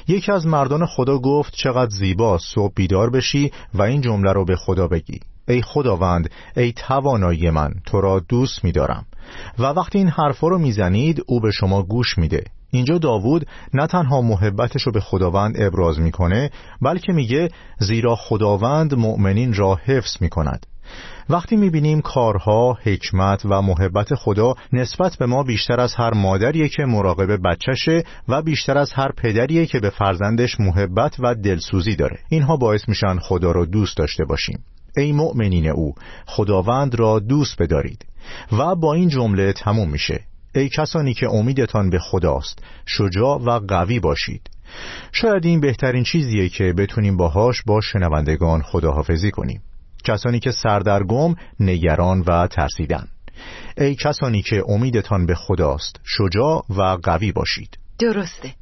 یکی 0.08 0.32
از 0.32 0.46
مردان 0.46 0.86
خدا 0.86 1.18
گفت 1.18 1.52
چقدر 1.54 1.90
زیبا 1.90 2.38
صبح 2.38 2.72
بیدار 2.74 3.10
بشی 3.10 3.52
و 3.74 3.82
این 3.82 4.00
جمله 4.00 4.32
رو 4.32 4.44
به 4.44 4.56
خدا 4.56 4.88
بگی. 4.88 5.20
ای 5.48 5.62
خداوند 5.62 6.30
ای 6.56 6.72
توانایی 6.72 7.50
من 7.50 7.74
تو 7.86 8.00
را 8.00 8.20
دوست 8.28 8.64
میدارم. 8.64 9.06
و 9.58 9.62
وقتی 9.62 9.98
این 9.98 10.08
حرفا 10.08 10.48
رو 10.48 10.58
می‌زنید 10.58 11.22
او 11.26 11.40
به 11.40 11.50
شما 11.50 11.82
گوش 11.82 12.18
میده. 12.18 12.44
اینجا 12.70 12.98
داوود 12.98 13.46
نه 13.74 13.86
تنها 13.86 14.20
محبتش 14.20 14.82
رو 14.82 14.92
به 14.92 15.00
خداوند 15.00 15.62
ابراز 15.62 16.00
می‌کنه 16.00 16.50
بلکه 16.82 17.12
میگه 17.12 17.48
زیرا 17.78 18.16
خداوند 18.16 18.94
مؤمنین 18.94 19.54
را 19.54 19.74
حفظ 19.84 20.16
می‌کند. 20.20 20.66
وقتی 21.28 21.56
می‌بینیم 21.56 22.00
کارها، 22.00 22.78
حکمت 22.82 23.44
و 23.44 23.62
محبت 23.62 24.14
خدا 24.14 24.54
نسبت 24.72 25.16
به 25.16 25.26
ما 25.26 25.42
بیشتر 25.42 25.80
از 25.80 25.94
هر 25.94 26.14
مادریه 26.14 26.68
که 26.68 26.84
مراقب 26.84 27.42
بچهشه 27.44 28.04
و 28.28 28.42
بیشتر 28.42 28.78
از 28.78 28.92
هر 28.92 29.12
پدریه 29.12 29.66
که 29.66 29.80
به 29.80 29.90
فرزندش 29.90 30.60
محبت 30.60 31.16
و 31.18 31.34
دلسوزی 31.34 31.96
داره. 31.96 32.18
اینها 32.28 32.56
باعث 32.56 32.88
میشن 32.88 33.18
خدا 33.18 33.52
رو 33.52 33.66
دوست 33.66 33.96
داشته 33.96 34.24
باشیم. 34.24 34.58
ای 34.96 35.12
مؤمنین 35.12 35.68
او 35.68 35.94
خداوند 36.26 36.94
را 36.94 37.18
دوست 37.18 37.62
بدارید. 37.62 38.04
و 38.52 38.74
با 38.74 38.94
این 38.94 39.08
جمله 39.08 39.52
تموم 39.52 39.90
میشه. 39.90 40.20
ای 40.54 40.68
کسانی 40.68 41.14
که 41.14 41.28
امیدتان 41.28 41.90
به 41.90 41.98
خداست 41.98 42.62
شجاع 42.86 43.38
و 43.38 43.60
قوی 43.68 44.00
باشید. 44.00 44.50
شاید 45.12 45.44
این 45.44 45.60
بهترین 45.60 46.04
چیزیه 46.04 46.48
که 46.48 46.72
بتونیم 46.72 47.16
باهاش 47.16 47.62
با 47.62 47.80
شنوندگان 47.80 48.62
خداحافظی 48.62 49.30
کنیم. 49.30 49.62
کسانی 50.04 50.40
که 50.40 50.50
سردرگم 50.50 51.34
نگران 51.60 52.20
و 52.20 52.46
ترسیدن 52.46 53.08
ای 53.78 53.94
کسانی 53.94 54.42
که 54.42 54.62
امیدتان 54.68 55.26
به 55.26 55.34
خداست 55.34 56.00
شجاع 56.04 56.64
و 56.70 56.98
قوی 57.02 57.32
باشید. 57.32 57.78
درسته. 57.98 58.54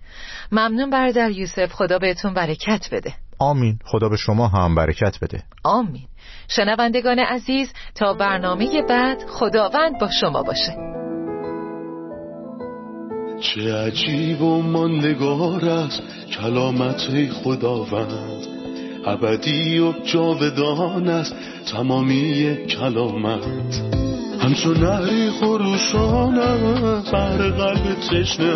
ممنون 0.53 0.91
برادر 0.91 1.31
یوسف. 1.31 1.73
خدا 1.73 1.99
بهتون 1.99 2.35
برکت 2.35 2.89
بده. 2.93 3.15
آمین. 3.39 3.79
خدا 3.85 4.09
به 4.09 4.17
شما 4.17 4.49
هم 4.49 4.75
برکت 4.75 5.19
بده. 5.23 5.43
آمین. 5.65 6.07
شنوندگان 6.49 7.19
عزیز 7.19 7.73
تا 7.95 8.15
برنامه 8.15 8.83
بعد 8.89 9.23
خداوند 9.29 10.01
با 10.01 10.11
شما 10.11 10.43
باشه. 10.43 10.77
چه 13.41 13.75
عجیب 13.75 14.43
و 14.43 14.63
ماندگار 14.63 15.65
است 15.65 16.03
کلامت 16.41 17.31
خداوند. 17.45 18.60
ابدی 19.07 19.79
و 19.79 19.93
جاودان 20.05 21.09
است 21.09 21.35
تمامی 21.73 22.57
کلامت. 22.67 23.83
همچون 24.41 24.77
نهری 24.77 25.31
خروشان 25.31 26.39
است 26.39 27.13
بر 27.13 27.37
قلب 27.37 27.95
تشنه 28.11 28.55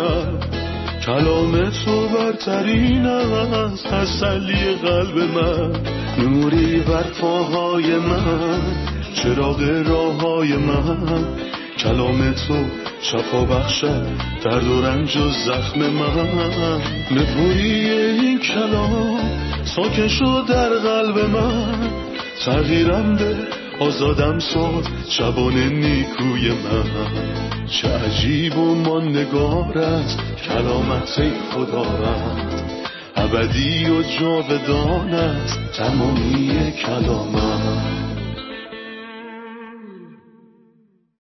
کلام 1.05 1.69
تو 1.69 2.07
برترین 2.07 3.05
است 3.05 3.87
تسلی 3.87 4.75
قلب 4.83 5.17
من. 5.17 5.71
نوری 6.17 6.79
بر 6.79 7.03
پاهای 7.21 7.95
من 7.95 8.61
چراغ 9.15 9.61
راه 9.87 10.21
های 10.21 10.55
من. 10.55 11.25
کلام 11.77 12.31
تو 12.31 12.65
شفا 13.01 13.45
بخشد 13.45 14.07
درد 14.43 14.67
و 14.67 14.81
رنج 14.81 15.17
و 15.17 15.29
زخم 15.29 15.79
من. 15.79 16.81
نپویی 17.11 17.89
این 17.89 18.39
کلام 18.39 19.54
ساکن 19.65 20.07
شد 20.07 20.45
در 20.49 20.69
قلب 20.69 21.19
من. 21.19 21.89
تغییرم 22.45 23.15
به 23.15 23.35
آزادم 23.79 24.39
ساد 24.39 24.83
شبان 25.09 25.53
نیکوی 25.53 26.49
من. 26.49 27.67
چه 27.67 27.87
عجیب 27.87 28.57
و 28.57 28.75
ماندگار 28.75 29.77
است 29.77 30.19
کلامت 30.47 31.21
خداوند 31.51 32.61
ابدی 33.15 33.85
و 33.89 34.03
جاودان 34.19 35.13
است 35.13 35.59
تمامی 35.77 36.71
کلامت. 36.71 38.04